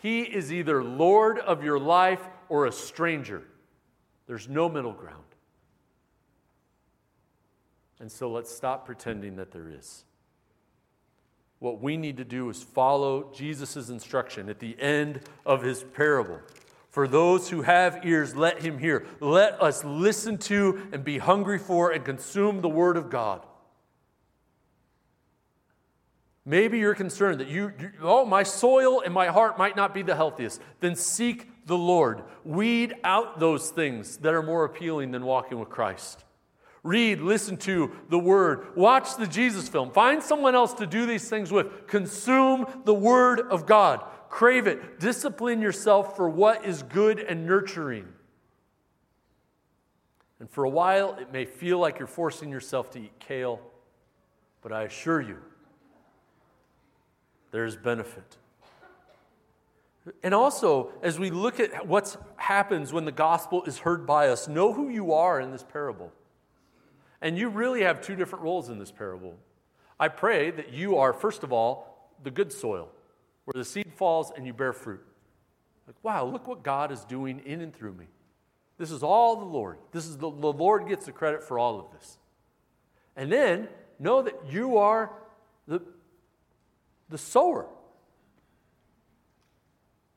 He 0.01 0.21
is 0.23 0.51
either 0.51 0.83
Lord 0.83 1.37
of 1.37 1.63
your 1.63 1.79
life 1.79 2.27
or 2.49 2.65
a 2.65 2.71
stranger. 2.71 3.43
There's 4.27 4.49
no 4.49 4.67
middle 4.67 4.93
ground. 4.93 5.23
And 7.99 8.11
so 8.11 8.31
let's 8.31 8.53
stop 8.53 8.85
pretending 8.85 9.35
that 9.35 9.51
there 9.51 9.69
is. 9.69 10.05
What 11.61 11.79
we 11.79 11.95
need 11.95 12.17
to 12.17 12.23
do 12.23 12.49
is 12.49 12.63
follow 12.63 13.31
Jesus' 13.35 13.87
instruction 13.87 14.49
at 14.49 14.57
the 14.57 14.75
end 14.81 15.19
of 15.45 15.61
his 15.61 15.83
parable. 15.83 16.39
For 16.89 17.07
those 17.07 17.49
who 17.51 17.61
have 17.61 18.03
ears, 18.03 18.35
let 18.35 18.63
him 18.63 18.79
hear. 18.79 19.05
Let 19.19 19.61
us 19.61 19.83
listen 19.83 20.39
to 20.39 20.89
and 20.91 21.03
be 21.03 21.19
hungry 21.19 21.59
for 21.59 21.91
and 21.91 22.03
consume 22.03 22.61
the 22.61 22.67
word 22.67 22.97
of 22.97 23.11
God. 23.11 23.45
Maybe 26.45 26.79
you're 26.79 26.95
concerned 26.95 27.39
that 27.41 27.47
you, 27.47 27.71
you, 27.79 27.91
oh, 28.01 28.25
my 28.25 28.41
soil 28.41 29.01
and 29.01 29.13
my 29.13 29.27
heart 29.27 29.59
might 29.59 29.75
not 29.75 29.93
be 29.93 30.01
the 30.01 30.15
healthiest. 30.15 30.59
Then 30.79 30.95
seek 30.95 31.67
the 31.67 31.77
Lord. 31.77 32.23
Weed 32.43 32.95
out 33.03 33.39
those 33.39 33.69
things 33.69 34.17
that 34.17 34.33
are 34.33 34.41
more 34.41 34.65
appealing 34.65 35.11
than 35.11 35.25
walking 35.25 35.59
with 35.59 35.69
Christ. 35.69 36.25
Read, 36.83 37.21
listen 37.21 37.57
to 37.57 37.91
the 38.09 38.17
Word. 38.17 38.75
Watch 38.75 39.15
the 39.15 39.27
Jesus 39.27 39.69
film. 39.69 39.91
Find 39.91 40.21
someone 40.21 40.55
else 40.55 40.73
to 40.75 40.87
do 40.87 41.05
these 41.05 41.29
things 41.29 41.51
with. 41.51 41.87
Consume 41.87 42.65
the 42.85 42.93
Word 42.93 43.39
of 43.39 43.67
God. 43.67 44.03
Crave 44.29 44.65
it. 44.65 44.99
Discipline 44.99 45.61
yourself 45.61 46.15
for 46.15 46.27
what 46.27 46.65
is 46.65 46.81
good 46.83 47.19
and 47.19 47.45
nurturing. 47.45 48.07
And 50.39 50.49
for 50.49 50.63
a 50.63 50.69
while, 50.69 51.15
it 51.19 51.31
may 51.31 51.45
feel 51.45 51.77
like 51.77 51.99
you're 51.99 52.07
forcing 52.07 52.49
yourself 52.49 52.89
to 52.91 52.99
eat 52.99 53.19
kale, 53.19 53.61
but 54.63 54.71
I 54.71 54.83
assure 54.83 55.21
you, 55.21 55.37
there's 57.51 57.75
benefit. 57.75 58.37
And 60.23 60.33
also, 60.33 60.93
as 61.03 61.19
we 61.19 61.29
look 61.29 61.59
at 61.59 61.85
what 61.85 62.17
happens 62.37 62.91
when 62.91 63.05
the 63.05 63.11
gospel 63.11 63.63
is 63.65 63.77
heard 63.77 64.07
by 64.07 64.29
us, 64.29 64.47
know 64.47 64.73
who 64.73 64.89
you 64.89 65.13
are 65.13 65.39
in 65.39 65.51
this 65.51 65.63
parable. 65.63 66.11
And 67.21 67.37
you 67.37 67.49
really 67.49 67.83
have 67.83 68.01
two 68.01 68.15
different 68.15 68.43
roles 68.43 68.69
in 68.69 68.79
this 68.79 68.91
parable. 68.91 69.37
I 69.99 70.07
pray 70.07 70.49
that 70.51 70.73
you 70.73 70.97
are, 70.97 71.13
first 71.13 71.43
of 71.43 71.53
all, 71.53 72.09
the 72.23 72.31
good 72.31 72.51
soil, 72.51 72.89
where 73.45 73.53
the 73.53 73.65
seed 73.65 73.93
falls 73.95 74.31
and 74.35 74.45
you 74.45 74.53
bear 74.53 74.73
fruit. 74.73 75.01
Like, 75.85 75.95
wow, 76.03 76.25
look 76.25 76.47
what 76.47 76.63
God 76.63 76.91
is 76.91 77.03
doing 77.05 77.41
in 77.45 77.61
and 77.61 77.73
through 77.73 77.93
me. 77.93 78.07
This 78.77 78.91
is 78.91 79.03
all 79.03 79.35
the 79.35 79.45
Lord. 79.45 79.77
This 79.91 80.07
is 80.07 80.17
the, 80.17 80.31
the 80.31 80.51
Lord 80.51 80.87
gets 80.87 81.05
the 81.05 81.11
credit 81.11 81.43
for 81.43 81.59
all 81.59 81.79
of 81.79 81.91
this. 81.91 82.17
And 83.15 83.31
then 83.31 83.67
know 83.99 84.23
that 84.23 84.35
you 84.49 84.77
are 84.77 85.11
the, 85.67 85.81
the 87.09 87.17
sower. 87.17 87.67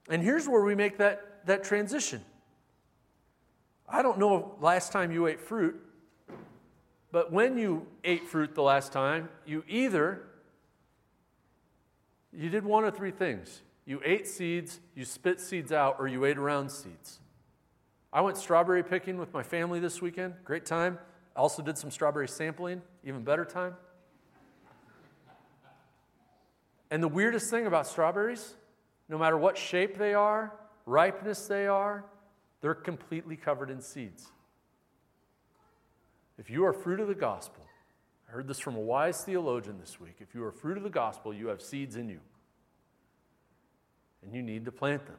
And 0.08 0.22
here's 0.22 0.48
where 0.48 0.62
we 0.62 0.74
make 0.74 0.98
that, 0.98 1.44
that 1.46 1.64
transition. 1.64 2.22
I 3.86 4.00
don't 4.00 4.18
know 4.18 4.54
last 4.60 4.92
time 4.92 5.12
you 5.12 5.26
ate 5.26 5.40
fruit, 5.40 5.78
but 7.14 7.30
when 7.30 7.56
you 7.56 7.86
ate 8.02 8.26
fruit 8.26 8.56
the 8.56 8.62
last 8.62 8.90
time, 8.90 9.28
you 9.46 9.62
either 9.68 10.24
you 12.32 12.50
did 12.50 12.64
one 12.64 12.84
of 12.84 12.96
three 12.96 13.12
things. 13.12 13.62
You 13.86 14.00
ate 14.04 14.26
seeds, 14.26 14.80
you 14.96 15.04
spit 15.04 15.40
seeds 15.40 15.70
out, 15.70 15.94
or 16.00 16.08
you 16.08 16.24
ate 16.24 16.38
around 16.38 16.70
seeds. 16.70 17.20
I 18.12 18.20
went 18.20 18.36
strawberry 18.36 18.82
picking 18.82 19.16
with 19.16 19.32
my 19.32 19.44
family 19.44 19.78
this 19.78 20.02
weekend. 20.02 20.34
Great 20.44 20.66
time. 20.66 20.98
I 21.36 21.38
Also 21.38 21.62
did 21.62 21.78
some 21.78 21.92
strawberry 21.92 22.26
sampling, 22.26 22.82
even 23.04 23.22
better 23.22 23.44
time. 23.44 23.76
And 26.90 27.00
the 27.00 27.06
weirdest 27.06 27.48
thing 27.48 27.68
about 27.68 27.86
strawberries, 27.86 28.54
no 29.08 29.18
matter 29.18 29.38
what 29.38 29.56
shape 29.56 29.98
they 29.98 30.14
are, 30.14 30.52
ripeness 30.84 31.46
they 31.46 31.68
are, 31.68 32.06
they're 32.60 32.74
completely 32.74 33.36
covered 33.36 33.70
in 33.70 33.80
seeds. 33.80 34.32
If 36.38 36.50
you 36.50 36.64
are 36.64 36.72
fruit 36.72 37.00
of 37.00 37.08
the 37.08 37.14
gospel, 37.14 37.64
I 38.28 38.32
heard 38.32 38.48
this 38.48 38.58
from 38.58 38.76
a 38.76 38.80
wise 38.80 39.22
theologian 39.22 39.78
this 39.78 40.00
week. 40.00 40.16
If 40.20 40.34
you 40.34 40.44
are 40.44 40.52
fruit 40.52 40.76
of 40.76 40.82
the 40.82 40.90
gospel, 40.90 41.32
you 41.32 41.48
have 41.48 41.62
seeds 41.62 41.96
in 41.96 42.08
you. 42.08 42.20
And 44.22 44.34
you 44.34 44.42
need 44.42 44.64
to 44.64 44.72
plant 44.72 45.06
them. 45.06 45.16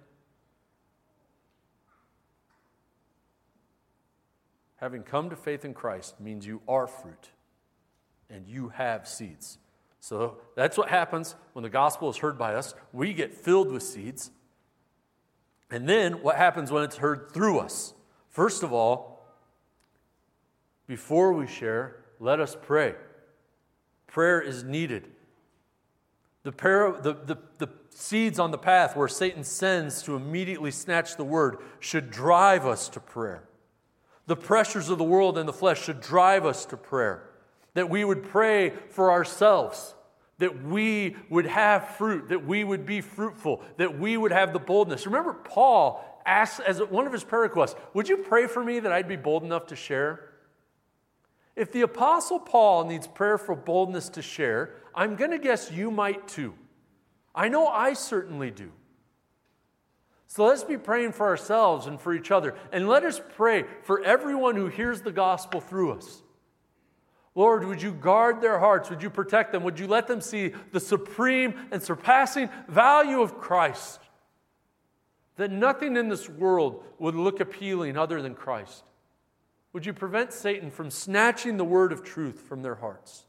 Having 4.77 5.03
come 5.03 5.29
to 5.29 5.35
faith 5.35 5.63
in 5.63 5.73
Christ 5.73 6.19
means 6.19 6.45
you 6.45 6.61
are 6.67 6.87
fruit 6.87 7.29
and 8.29 8.47
you 8.47 8.69
have 8.69 9.07
seeds. 9.07 9.57
So 9.99 10.37
that's 10.55 10.77
what 10.77 10.89
happens 10.89 11.35
when 11.53 11.63
the 11.63 11.69
gospel 11.69 12.09
is 12.09 12.17
heard 12.17 12.37
by 12.37 12.55
us. 12.55 12.75
We 12.91 13.13
get 13.13 13.33
filled 13.33 13.71
with 13.71 13.83
seeds. 13.83 14.31
And 15.71 15.87
then 15.87 16.21
what 16.21 16.35
happens 16.35 16.71
when 16.71 16.83
it's 16.83 16.97
heard 16.97 17.31
through 17.31 17.59
us? 17.59 17.93
First 18.29 18.63
of 18.63 18.73
all, 18.73 19.14
before 20.87 21.33
we 21.33 21.47
share, 21.47 21.97
let 22.19 22.39
us 22.39 22.55
pray. 22.59 22.95
Prayer 24.07 24.41
is 24.41 24.63
needed. 24.63 25.09
The, 26.43 26.51
para, 26.51 27.01
the, 27.01 27.13
the, 27.13 27.37
the 27.57 27.69
seeds 27.89 28.39
on 28.39 28.51
the 28.51 28.57
path 28.57 28.95
where 28.95 29.07
Satan 29.07 29.43
sends 29.43 30.03
to 30.03 30.15
immediately 30.15 30.71
snatch 30.71 31.15
the 31.15 31.23
word 31.23 31.57
should 31.79 32.11
drive 32.11 32.65
us 32.65 32.87
to 32.89 32.99
prayer. 32.99 33.43
The 34.27 34.35
pressures 34.35 34.89
of 34.89 34.97
the 34.97 35.03
world 35.03 35.37
and 35.37 35.47
the 35.47 35.53
flesh 35.53 35.83
should 35.83 36.01
drive 36.01 36.45
us 36.45 36.65
to 36.67 36.77
prayer. 36.77 37.23
That 37.73 37.89
we 37.89 38.05
would 38.05 38.23
pray 38.23 38.73
for 38.89 39.11
ourselves, 39.11 39.95
that 40.37 40.63
we 40.63 41.15
would 41.29 41.45
have 41.45 41.89
fruit, 41.97 42.29
that 42.29 42.45
we 42.45 42.63
would 42.63 42.85
be 42.85 43.01
fruitful, 43.01 43.63
that 43.77 43.99
we 43.99 44.15
would 44.15 44.31
have 44.31 44.53
the 44.53 44.59
boldness. 44.59 45.05
Remember, 45.05 45.33
Paul 45.33 46.21
asked 46.25 46.59
as 46.61 46.79
one 46.79 47.05
of 47.05 47.13
his 47.13 47.23
prayer 47.23 47.41
requests, 47.41 47.75
Would 47.93 48.07
you 48.07 48.17
pray 48.17 48.47
for 48.47 48.63
me 48.63 48.79
that 48.79 48.91
I'd 48.91 49.07
be 49.07 49.15
bold 49.15 49.43
enough 49.43 49.67
to 49.67 49.75
share? 49.75 50.34
If 51.55 51.71
the 51.71 51.81
Apostle 51.81 52.39
Paul 52.39 52.85
needs 52.85 53.07
prayer 53.07 53.37
for 53.37 53.55
boldness 53.55 54.09
to 54.09 54.21
share, 54.21 54.75
I'm 54.93 55.15
going 55.15 55.31
to 55.31 55.39
guess 55.39 55.71
you 55.71 55.89
might 55.89 56.27
too. 56.27 56.53
I 57.33 57.47
know 57.47 57.67
I 57.67 57.93
certainly 57.93 58.51
do. 58.51 58.71
So 60.27 60.45
let's 60.45 60.63
be 60.63 60.77
praying 60.77 61.13
for 61.13 61.27
ourselves 61.27 61.85
and 61.85 61.99
for 61.99 62.13
each 62.13 62.31
other. 62.31 62.55
And 62.71 62.89
let 62.89 63.03
us 63.03 63.21
pray 63.35 63.63
for 63.83 64.03
everyone 64.03 64.55
who 64.55 64.67
hears 64.67 65.01
the 65.01 65.11
gospel 65.11 65.61
through 65.61 65.93
us. 65.93 66.21
Lord, 67.35 67.65
would 67.65 67.81
you 67.81 67.91
guard 67.91 68.41
their 68.41 68.59
hearts? 68.59 68.89
Would 68.89 69.03
you 69.03 69.09
protect 69.09 69.51
them? 69.51 69.63
Would 69.63 69.79
you 69.79 69.87
let 69.87 70.07
them 70.07 70.21
see 70.21 70.53
the 70.71 70.79
supreme 70.79 71.53
and 71.71 71.83
surpassing 71.83 72.49
value 72.67 73.21
of 73.21 73.37
Christ? 73.37 73.99
That 75.35 75.51
nothing 75.51 75.97
in 75.97 76.07
this 76.07 76.29
world 76.29 76.83
would 76.97 77.15
look 77.15 77.41
appealing 77.41 77.97
other 77.97 78.21
than 78.21 78.35
Christ. 78.35 78.83
Would 79.75 79.85
you 79.85 79.91
prevent 79.91 80.31
Satan 80.31 80.71
from 80.71 80.89
snatching 80.89 81.57
the 81.57 81.65
word 81.65 81.91
of 81.91 82.01
truth 82.01 82.39
from 82.39 82.61
their 82.61 82.75
hearts? 82.75 83.25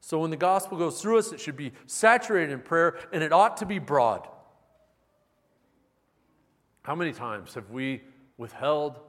So 0.00 0.18
when 0.18 0.30
the 0.30 0.36
gospel 0.36 0.76
goes 0.76 1.00
through 1.00 1.20
us, 1.20 1.32
it 1.32 1.40
should 1.40 1.56
be 1.56 1.72
saturated 1.86 2.52
in 2.52 2.60
prayer 2.60 2.98
and 3.14 3.22
it 3.22 3.32
ought 3.32 3.56
to 3.56 3.64
be 3.64 3.78
broad. 3.78 4.28
How 6.82 6.94
many 6.94 7.12
times 7.12 7.54
have 7.54 7.70
we 7.70 8.02
withheld, 8.36 9.00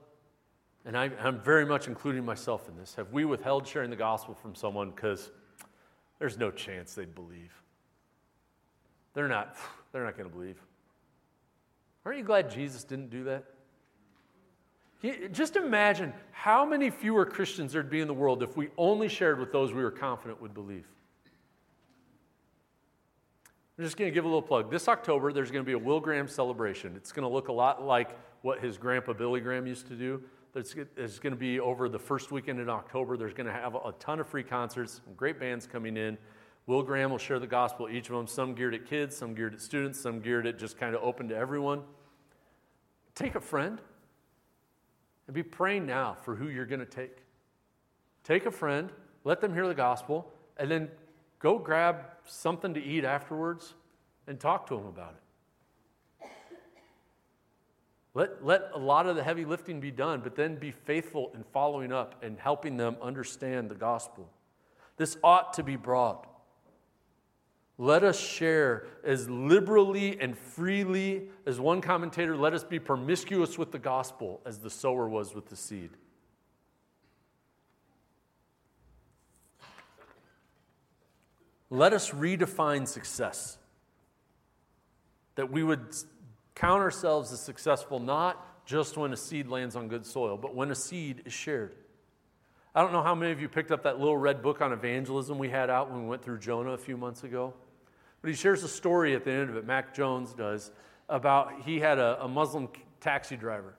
and 0.85 0.97
I, 0.97 1.11
am 1.19 1.41
very 1.41 1.65
much 1.65 1.89
including 1.89 2.23
myself 2.23 2.69
in 2.69 2.77
this, 2.77 2.95
have 2.95 3.11
we 3.11 3.25
withheld 3.25 3.67
sharing 3.67 3.89
the 3.89 3.97
gospel 3.97 4.33
from 4.33 4.55
someone 4.55 4.91
because 4.91 5.29
there's 6.19 6.37
no 6.37 6.51
chance 6.51 6.93
they'd 6.93 7.13
believe? 7.13 7.51
They're 9.13 9.27
not, 9.27 9.57
they're 9.91 10.05
not 10.05 10.15
going 10.15 10.29
to 10.29 10.33
believe. 10.33 10.61
Aren't 12.05 12.19
you 12.19 12.23
glad 12.23 12.51
Jesus 12.51 12.83
didn't 12.83 13.09
do 13.09 13.23
that? 13.25 13.43
Just 15.31 15.55
imagine 15.55 16.13
how 16.31 16.65
many 16.65 16.89
fewer 16.89 17.25
Christians 17.25 17.73
there'd 17.73 17.89
be 17.89 18.01
in 18.01 18.07
the 18.07 18.13
world 18.13 18.41
if 18.43 18.55
we 18.55 18.69
only 18.77 19.07
shared 19.07 19.39
with 19.39 19.51
those 19.51 19.73
we 19.73 19.83
were 19.83 19.91
confident 19.91 20.41
would 20.41 20.53
believe. 20.53 20.85
I'm 23.77 23.83
just 23.83 23.97
going 23.97 24.09
to 24.09 24.13
give 24.13 24.23
a 24.23 24.27
little 24.27 24.41
plug. 24.41 24.71
This 24.71 24.87
October, 24.87 25.33
there's 25.33 25.51
going 25.51 25.65
to 25.65 25.67
be 25.67 25.73
a 25.73 25.77
Will 25.79 25.99
Graham 25.99 26.27
celebration. 26.27 26.93
It's 26.95 27.11
going 27.11 27.27
to 27.27 27.33
look 27.33 27.49
a 27.49 27.51
lot 27.51 27.83
like 27.83 28.17
what 28.41 28.61
his 28.61 28.77
grandpa 28.77 29.13
Billy 29.13 29.41
Graham 29.41 29.67
used 29.67 29.87
to 29.87 29.95
do. 29.95 30.23
It's 30.55 30.73
going 30.73 31.33
to 31.33 31.39
be 31.39 31.59
over 31.59 31.89
the 31.89 31.99
first 31.99 32.31
weekend 32.31 32.61
in 32.61 32.69
October. 32.69 33.17
There's 33.17 33.33
going 33.33 33.47
to 33.47 33.53
have 33.53 33.75
a 33.75 33.91
ton 33.99 34.21
of 34.21 34.27
free 34.29 34.43
concerts, 34.43 35.01
great 35.17 35.39
bands 35.39 35.67
coming 35.67 35.97
in. 35.97 36.17
Will 36.67 36.81
Graham 36.81 37.11
will 37.11 37.17
share 37.17 37.37
the 37.37 37.45
gospel, 37.45 37.89
each 37.89 38.09
of 38.09 38.15
them, 38.15 38.25
some 38.25 38.55
geared 38.55 38.73
at 38.73 38.85
kids, 38.85 39.15
some 39.15 39.35
geared 39.35 39.53
at 39.53 39.61
students, 39.61 39.99
some 39.99 40.21
geared 40.21 40.47
at 40.47 40.57
just 40.57 40.77
kind 40.79 40.95
of 40.95 41.03
open 41.03 41.27
to 41.27 41.35
everyone. 41.35 41.81
Take 43.15 43.35
a 43.35 43.39
friend 43.39 43.79
and 45.27 45.33
be 45.33 45.43
praying 45.43 45.85
now 45.85 46.17
for 46.23 46.35
who 46.35 46.49
you're 46.49 46.65
going 46.65 46.81
to 46.81 46.85
take. 46.85 47.17
Take 48.23 48.45
a 48.45 48.51
friend, 48.51 48.91
let 49.23 49.41
them 49.41 49.53
hear 49.53 49.67
the 49.67 49.73
gospel, 49.73 50.31
and 50.57 50.69
then 50.69 50.89
go 51.39 51.57
grab 51.57 51.97
something 52.25 52.73
to 52.73 52.83
eat 52.83 53.03
afterwards 53.03 53.73
and 54.27 54.39
talk 54.39 54.67
to 54.67 54.75
them 54.75 54.85
about 54.85 55.13
it. 55.13 55.21
Let, 58.13 58.45
let 58.45 58.69
a 58.73 58.79
lot 58.79 59.07
of 59.07 59.17
the 59.17 59.23
heavy 59.23 59.43
lifting 59.43 59.81
be 59.81 59.91
done, 59.91 60.21
but 60.21 60.35
then 60.35 60.55
be 60.55 60.71
faithful 60.71 61.31
in 61.35 61.43
following 61.51 61.91
up 61.91 62.23
and 62.23 62.39
helping 62.39 62.77
them 62.77 62.95
understand 63.01 63.69
the 63.69 63.75
gospel. 63.75 64.29
This 64.95 65.17
ought 65.21 65.53
to 65.55 65.63
be 65.63 65.75
broad. 65.75 66.25
Let 67.77 68.03
us 68.03 68.17
share 68.17 68.87
as 69.03 69.29
liberally 69.29 70.19
and 70.19 70.37
freely 70.37 71.23
as 71.45 71.59
one 71.59 71.81
commentator, 71.81 72.37
let 72.37 72.53
us 72.53 72.63
be 72.63 72.79
promiscuous 72.79 73.57
with 73.57 73.71
the 73.71 73.79
gospel 73.79 74.41
as 74.45 74.59
the 74.59 74.69
sower 74.69 75.09
was 75.09 75.35
with 75.35 75.47
the 75.47 75.57
seed. 75.57 75.89
Let 81.69 81.91
us 81.91 82.11
redefine 82.11 82.87
success. 82.87 83.57
That 85.35 85.51
we 85.51 85.61
would 85.63 85.93
count 86.53 86.81
ourselves 86.81 87.33
as 87.33 87.41
successful 87.41 87.99
not 87.99 88.65
just 88.65 88.95
when 88.95 89.11
a 89.11 89.17
seed 89.17 89.47
lands 89.47 89.75
on 89.75 89.89
good 89.89 90.05
soil, 90.05 90.37
but 90.37 90.55
when 90.55 90.71
a 90.71 90.75
seed 90.75 91.23
is 91.25 91.33
shared. 91.33 91.75
I 92.73 92.81
don't 92.81 92.93
know 92.93 93.03
how 93.03 93.15
many 93.15 93.33
of 93.33 93.41
you 93.41 93.49
picked 93.49 93.71
up 93.71 93.83
that 93.83 93.99
little 93.99 94.17
red 94.17 94.41
book 94.41 94.61
on 94.61 94.71
evangelism 94.71 95.37
we 95.37 95.49
had 95.49 95.69
out 95.69 95.91
when 95.91 96.03
we 96.03 96.07
went 96.07 96.23
through 96.23 96.39
Jonah 96.39 96.71
a 96.71 96.77
few 96.77 96.95
months 96.95 97.23
ago. 97.23 97.53
But 98.25 98.31
he 98.31 98.37
shares 98.37 98.63
a 98.63 98.67
story 98.67 99.13
at 99.13 99.23
the 99.23 99.31
end 99.31 99.51
of 99.51 99.55
it, 99.55 99.67
Mac 99.67 99.93
Jones 99.93 100.33
does, 100.33 100.71
about 101.09 101.61
he 101.63 101.79
had 101.79 101.99
a, 101.99 102.23
a 102.23 102.27
Muslim 102.27 102.67
taxi 102.99 103.37
driver 103.37 103.75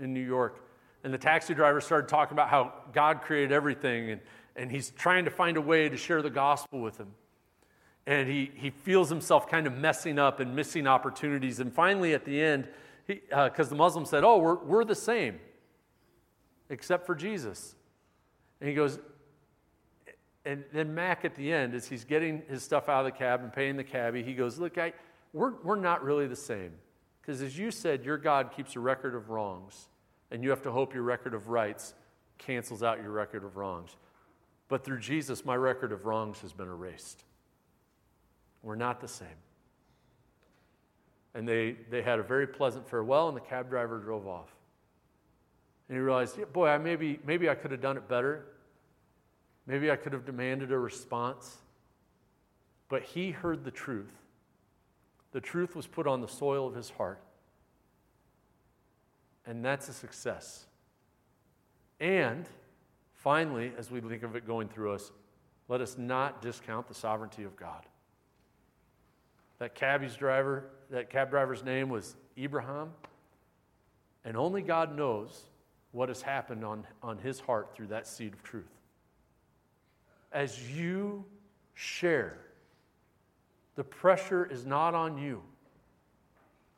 in 0.00 0.12
New 0.12 0.18
York. 0.18 0.66
And 1.04 1.14
the 1.14 1.18
taxi 1.18 1.54
driver 1.54 1.80
started 1.80 2.08
talking 2.08 2.32
about 2.32 2.48
how 2.48 2.72
God 2.92 3.22
created 3.22 3.52
everything, 3.52 4.10
and, 4.10 4.20
and 4.56 4.68
he's 4.68 4.90
trying 4.90 5.26
to 5.26 5.30
find 5.30 5.56
a 5.56 5.60
way 5.60 5.88
to 5.88 5.96
share 5.96 6.22
the 6.22 6.28
gospel 6.28 6.80
with 6.80 6.96
him. 6.98 7.12
And 8.04 8.28
he, 8.28 8.50
he 8.56 8.70
feels 8.70 9.10
himself 9.10 9.48
kind 9.48 9.64
of 9.64 9.74
messing 9.74 10.18
up 10.18 10.40
and 10.40 10.56
missing 10.56 10.88
opportunities. 10.88 11.60
And 11.60 11.72
finally, 11.72 12.14
at 12.14 12.24
the 12.24 12.42
end, 12.42 12.66
because 13.06 13.68
uh, 13.68 13.70
the 13.70 13.76
Muslim 13.76 14.06
said, 14.06 14.24
Oh, 14.24 14.38
we're, 14.38 14.56
we're 14.56 14.84
the 14.84 14.96
same, 14.96 15.38
except 16.68 17.06
for 17.06 17.14
Jesus. 17.14 17.76
And 18.60 18.68
he 18.68 18.74
goes, 18.74 18.98
and 20.44 20.64
then 20.72 20.94
Mac 20.94 21.24
at 21.24 21.34
the 21.34 21.52
end, 21.52 21.74
as 21.74 21.86
he's 21.86 22.04
getting 22.04 22.42
his 22.48 22.62
stuff 22.62 22.88
out 22.88 23.06
of 23.06 23.12
the 23.12 23.18
cab 23.18 23.42
and 23.42 23.52
paying 23.52 23.76
the 23.76 23.84
cabbie, 23.84 24.22
he 24.22 24.34
goes, 24.34 24.58
Look, 24.58 24.76
I, 24.76 24.92
we're, 25.32 25.54
we're 25.62 25.76
not 25.76 26.04
really 26.04 26.26
the 26.26 26.36
same. 26.36 26.72
Because 27.20 27.40
as 27.40 27.56
you 27.56 27.70
said, 27.70 28.04
your 28.04 28.18
God 28.18 28.52
keeps 28.54 28.76
a 28.76 28.80
record 28.80 29.14
of 29.14 29.30
wrongs, 29.30 29.88
and 30.30 30.44
you 30.44 30.50
have 30.50 30.62
to 30.62 30.70
hope 30.70 30.92
your 30.92 31.02
record 31.02 31.32
of 31.32 31.48
rights 31.48 31.94
cancels 32.36 32.82
out 32.82 33.00
your 33.00 33.10
record 33.10 33.44
of 33.44 33.56
wrongs. 33.56 33.96
But 34.68 34.84
through 34.84 35.00
Jesus, 35.00 35.44
my 35.44 35.56
record 35.56 35.92
of 35.92 36.04
wrongs 36.04 36.40
has 36.40 36.52
been 36.52 36.68
erased. 36.68 37.24
We're 38.62 38.76
not 38.76 39.00
the 39.00 39.08
same. 39.08 39.28
And 41.34 41.48
they, 41.48 41.76
they 41.90 42.02
had 42.02 42.18
a 42.18 42.22
very 42.22 42.46
pleasant 42.46 42.88
farewell, 42.88 43.28
and 43.28 43.36
the 43.36 43.40
cab 43.40 43.70
driver 43.70 43.98
drove 43.98 44.26
off. 44.26 44.54
And 45.88 45.96
he 45.96 46.00
realized, 46.00 46.38
yeah, 46.38 46.44
boy, 46.46 46.68
I 46.68 46.78
maybe, 46.78 47.18
maybe 47.26 47.48
I 47.48 47.54
could 47.54 47.70
have 47.70 47.80
done 47.80 47.96
it 47.96 48.08
better. 48.08 48.46
Maybe 49.66 49.90
I 49.90 49.96
could 49.96 50.12
have 50.12 50.24
demanded 50.24 50.72
a 50.72 50.78
response. 50.78 51.56
But 52.88 53.02
he 53.02 53.30
heard 53.30 53.64
the 53.64 53.70
truth. 53.70 54.12
The 55.32 55.40
truth 55.40 55.74
was 55.74 55.86
put 55.86 56.06
on 56.06 56.20
the 56.20 56.28
soil 56.28 56.66
of 56.66 56.74
his 56.74 56.90
heart. 56.90 57.20
And 59.46 59.64
that's 59.64 59.88
a 59.88 59.92
success. 59.92 60.66
And 61.98 62.46
finally, 63.14 63.72
as 63.76 63.90
we 63.90 64.00
think 64.00 64.22
of 64.22 64.36
it 64.36 64.46
going 64.46 64.68
through 64.68 64.92
us, 64.92 65.12
let 65.68 65.80
us 65.80 65.96
not 65.96 66.42
discount 66.42 66.88
the 66.88 66.94
sovereignty 66.94 67.44
of 67.44 67.56
God. 67.56 67.86
That 69.58 69.74
cabbie's 69.74 70.14
driver, 70.14 70.64
that 70.90 71.08
cab 71.08 71.30
driver's 71.30 71.64
name 71.64 71.88
was 71.88 72.16
Abraham. 72.36 72.90
And 74.24 74.36
only 74.36 74.62
God 74.62 74.94
knows 74.94 75.44
what 75.92 76.08
has 76.08 76.22
happened 76.22 76.64
on, 76.64 76.86
on 77.02 77.18
his 77.18 77.40
heart 77.40 77.74
through 77.74 77.86
that 77.88 78.06
seed 78.06 78.34
of 78.34 78.42
truth 78.42 78.73
as 80.34 80.70
you 80.70 81.24
share, 81.74 82.38
the 83.76 83.84
pressure 83.84 84.44
is 84.44 84.66
not 84.66 84.94
on 84.94 85.16
you. 85.16 85.42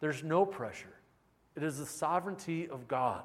There's 0.01 0.23
no 0.23 0.47
pressure. 0.47 0.95
It 1.57 1.63
is 1.63 1.79
the 1.79 1.87
sovereignty 1.87 2.69
of 2.69 2.87
God. 2.87 3.23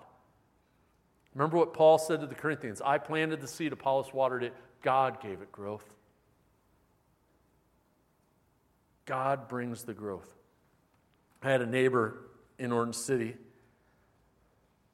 Remember 1.36 1.58
what 1.58 1.74
Paul 1.74 1.98
said 1.98 2.22
to 2.22 2.28
the 2.28 2.36
Corinthians 2.36 2.82
I 2.82 2.98
planted 2.98 3.42
the 3.42 3.48
seed, 3.48 3.74
Apollos 3.74 4.14
watered 4.14 4.44
it, 4.44 4.54
God 4.82 5.22
gave 5.22 5.42
it 5.42 5.52
growth. 5.52 5.86
God 9.06 9.48
brings 9.48 9.84
the 9.84 9.94
growth. 9.94 10.34
I 11.44 11.50
had 11.50 11.62
a 11.62 11.66
neighbor 11.66 12.30
in 12.58 12.72
Orange 12.72 12.96
City 12.96 13.36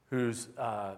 who's, 0.10 0.48
uh, 0.58 0.96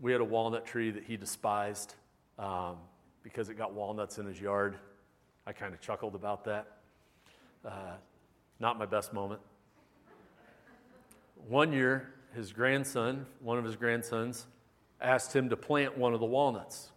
we 0.00 0.10
had 0.12 0.20
a 0.20 0.24
walnut 0.24 0.66
tree 0.66 0.90
that 0.90 1.04
he 1.04 1.16
despised. 1.16 1.94
Um, 2.38 2.76
because 3.22 3.48
it 3.48 3.54
got 3.58 3.72
walnuts 3.72 4.18
in 4.18 4.26
his 4.26 4.40
yard. 4.40 4.76
I 5.46 5.52
kind 5.52 5.74
of 5.74 5.80
chuckled 5.80 6.14
about 6.14 6.44
that. 6.44 6.78
Uh, 7.64 7.94
not 8.58 8.78
my 8.78 8.86
best 8.86 9.12
moment. 9.12 9.40
One 11.48 11.72
year, 11.72 12.14
his 12.34 12.52
grandson, 12.52 13.26
one 13.40 13.58
of 13.58 13.64
his 13.64 13.76
grandsons, 13.76 14.46
asked 15.00 15.34
him 15.34 15.48
to 15.48 15.56
plant 15.56 15.96
one 15.96 16.14
of 16.14 16.20
the 16.20 16.26
walnuts. 16.26 16.90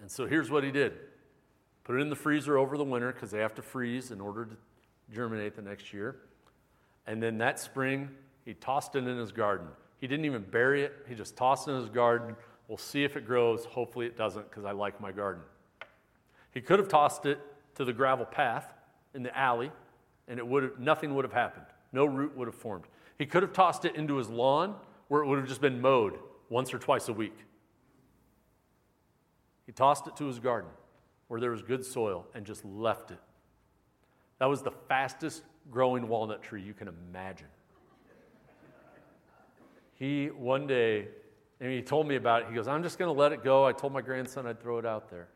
And 0.00 0.10
so 0.10 0.26
here's 0.26 0.50
what 0.50 0.64
he 0.64 0.70
did 0.70 0.94
put 1.84 1.96
it 1.96 2.00
in 2.00 2.08
the 2.08 2.16
freezer 2.16 2.56
over 2.56 2.78
the 2.78 2.84
winter 2.84 3.12
because 3.12 3.30
they 3.30 3.40
have 3.40 3.54
to 3.54 3.62
freeze 3.62 4.10
in 4.10 4.20
order 4.20 4.46
to 4.46 4.56
germinate 5.12 5.54
the 5.54 5.62
next 5.62 5.92
year. 5.92 6.16
And 7.06 7.22
then 7.22 7.36
that 7.38 7.60
spring, 7.60 8.08
he 8.46 8.54
tossed 8.54 8.96
it 8.96 9.06
in 9.06 9.18
his 9.18 9.32
garden. 9.32 9.66
He 10.00 10.06
didn't 10.06 10.24
even 10.24 10.42
bury 10.42 10.82
it, 10.82 10.94
he 11.08 11.14
just 11.14 11.36
tossed 11.36 11.68
it 11.68 11.72
in 11.72 11.80
his 11.80 11.90
garden 11.90 12.34
We'll 12.68 12.78
see 12.78 13.04
if 13.04 13.16
it 13.16 13.26
grows. 13.26 13.64
Hopefully, 13.64 14.06
it 14.06 14.16
doesn't 14.16 14.48
because 14.48 14.64
I 14.64 14.72
like 14.72 15.00
my 15.00 15.12
garden. 15.12 15.42
He 16.50 16.60
could 16.60 16.78
have 16.78 16.88
tossed 16.88 17.26
it 17.26 17.40
to 17.74 17.84
the 17.84 17.92
gravel 17.92 18.24
path 18.24 18.72
in 19.14 19.22
the 19.22 19.36
alley, 19.36 19.70
and 20.28 20.38
it 20.38 20.46
would 20.46 20.62
have, 20.62 20.78
nothing 20.78 21.14
would 21.14 21.24
have 21.24 21.32
happened. 21.32 21.66
No 21.92 22.04
root 22.04 22.36
would 22.36 22.48
have 22.48 22.54
formed. 22.54 22.84
He 23.18 23.26
could 23.26 23.42
have 23.42 23.52
tossed 23.52 23.84
it 23.84 23.96
into 23.96 24.16
his 24.16 24.28
lawn 24.28 24.76
where 25.08 25.22
it 25.22 25.26
would 25.26 25.38
have 25.38 25.48
just 25.48 25.60
been 25.60 25.80
mowed 25.80 26.18
once 26.48 26.72
or 26.72 26.78
twice 26.78 27.08
a 27.08 27.12
week. 27.12 27.36
He 29.66 29.72
tossed 29.72 30.06
it 30.06 30.16
to 30.16 30.26
his 30.26 30.38
garden 30.38 30.70
where 31.28 31.40
there 31.40 31.50
was 31.50 31.62
good 31.62 31.84
soil 31.84 32.26
and 32.34 32.44
just 32.44 32.64
left 32.64 33.10
it. 33.10 33.18
That 34.38 34.46
was 34.46 34.62
the 34.62 34.72
fastest 34.88 35.42
growing 35.70 36.08
walnut 36.08 36.42
tree 36.42 36.62
you 36.62 36.74
can 36.74 36.88
imagine. 36.88 37.46
He 39.94 40.26
one 40.26 40.66
day 40.66 41.08
and 41.64 41.72
he 41.72 41.80
told 41.80 42.06
me 42.06 42.16
about 42.16 42.42
it. 42.42 42.48
He 42.50 42.54
goes, 42.54 42.68
I'm 42.68 42.82
just 42.82 42.98
going 42.98 43.12
to 43.12 43.18
let 43.18 43.32
it 43.32 43.42
go. 43.42 43.64
I 43.64 43.72
told 43.72 43.94
my 43.94 44.02
grandson 44.02 44.46
I'd 44.46 44.60
throw 44.60 44.76
it 44.76 44.84
out 44.84 45.08
there. 45.08 45.28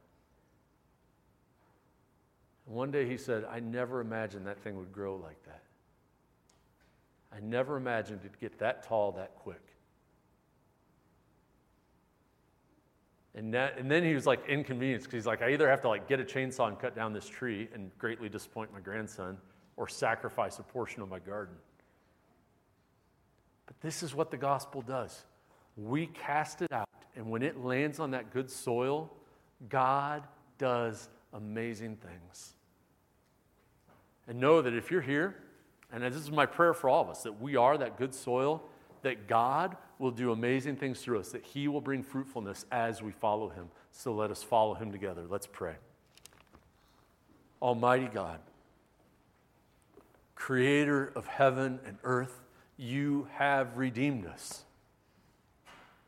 And 2.67 2.77
one 2.77 2.91
day 2.91 3.09
he 3.09 3.17
said, 3.17 3.47
I 3.51 3.61
never 3.61 4.03
imagined 4.03 4.47
that 4.47 4.61
thing 4.61 4.77
would 4.77 4.93
grow 4.93 5.17
like 5.17 5.43
that. 5.47 5.63
I 7.35 7.41
never 7.41 7.79
imagined 7.79 8.21
it'd 8.25 8.39
get 8.39 8.59
that 8.59 8.83
tall 8.83 9.13
that 9.13 9.37
quick. 9.37 9.63
And, 13.35 13.55
that, 13.55 13.79
and 13.79 13.91
then 13.91 14.05
he 14.05 14.13
was 14.13 14.27
like 14.27 14.47
inconvenienced 14.47 15.07
because 15.07 15.23
he's 15.23 15.27
like, 15.27 15.41
I 15.41 15.53
either 15.53 15.71
have 15.71 15.81
to 15.81 15.89
like 15.89 16.09
get 16.09 16.21
a 16.21 16.25
chainsaw 16.25 16.69
and 16.69 16.79
cut 16.79 16.95
down 16.95 17.15
this 17.15 17.27
tree 17.27 17.69
and 17.73 17.91
greatly 17.97 18.29
disappoint 18.29 18.71
my 18.71 18.81
grandson 18.81 19.39
or 19.79 19.89
sacrifice 19.89 20.59
a 20.59 20.63
portion 20.63 21.01
of 21.01 21.09
my 21.09 21.21
garden. 21.21 21.55
But 23.65 23.81
this 23.81 24.03
is 24.03 24.15
what 24.15 24.31
the 24.31 24.37
gospel 24.37 24.83
does. 24.83 25.25
We 25.79 26.07
cast 26.07 26.61
it 26.61 26.73
out, 26.73 26.89
and 27.15 27.31
when 27.31 27.43
it 27.43 27.65
lands 27.65 28.01
on 28.01 28.11
that 28.11 28.33
good 28.33 28.51
soil, 28.51 29.13
God 29.69 30.25
does 30.59 31.09
amazing 31.33 31.97
things. 31.97 32.55
And 34.27 34.41
know 34.41 34.61
that 34.61 34.75
if 34.75 34.91
you're 34.91 35.01
here, 35.01 35.37
and 35.93 36.03
this 36.03 36.17
is 36.17 36.31
my 36.33 36.47
prayer 36.47 36.75
for 36.75 36.91
all 36.91 37.03
of 37.03 37.09
us, 37.09 37.23
that 37.23 37.41
we 37.41 37.55
are 37.55 37.79
that 37.79 37.97
good 37.97 38.13
soil, 38.13 38.63
that 39.03 39.29
God 39.29 39.77
will 40.01 40.11
do 40.11 40.33
amazing 40.33 40.77
things 40.77 41.01
through 41.01 41.21
us, 41.21 41.31
that 41.31 41.45
He 41.45 41.69
will 41.69 41.81
bring 41.81 42.03
fruitfulness 42.03 42.67
as 42.73 43.01
we 43.01 43.13
follow 43.13 43.49
Him. 43.49 43.69
So 43.93 44.13
let 44.13 44.31
us 44.31 44.43
follow 44.43 44.75
Him 44.75 44.91
together. 44.91 45.25
Let's 45.29 45.47
pray. 45.47 45.75
Almighty 47.63 48.09
God, 48.13 48.41
creator 50.35 51.13
of 51.15 51.27
heaven 51.27 51.79
and 51.87 51.99
earth, 52.03 52.41
you 52.77 53.29
have 53.35 53.77
redeemed 53.77 54.27
us. 54.27 54.65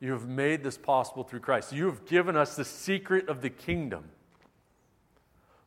You 0.00 0.12
have 0.12 0.26
made 0.26 0.64
this 0.64 0.78
possible 0.78 1.24
through 1.24 1.40
Christ. 1.40 1.72
You 1.72 1.86
have 1.86 2.06
given 2.06 2.36
us 2.36 2.56
the 2.56 2.64
secret 2.64 3.28
of 3.28 3.42
the 3.42 3.50
kingdom. 3.50 4.04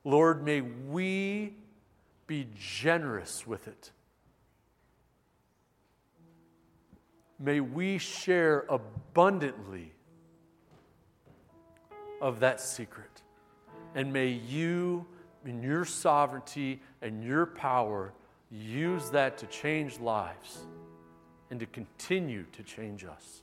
Lord, 0.03 0.43
may 0.43 0.61
we 0.61 1.53
be 2.25 2.47
generous 2.57 3.45
with 3.45 3.67
it. 3.67 3.91
May 7.39 7.59
we 7.59 7.99
share 7.99 8.65
abundantly 8.69 9.91
of 12.19 12.39
that 12.39 12.59
secret. 12.59 13.21
And 13.93 14.11
may 14.11 14.29
you, 14.29 15.05
in 15.45 15.61
your 15.61 15.85
sovereignty 15.85 16.81
and 17.01 17.23
your 17.23 17.45
power, 17.45 18.13
use 18.49 19.09
that 19.11 19.37
to 19.39 19.45
change 19.47 19.99
lives 19.99 20.65
and 21.51 21.59
to 21.59 21.65
continue 21.67 22.45
to 22.53 22.63
change 22.63 23.03
us. 23.03 23.42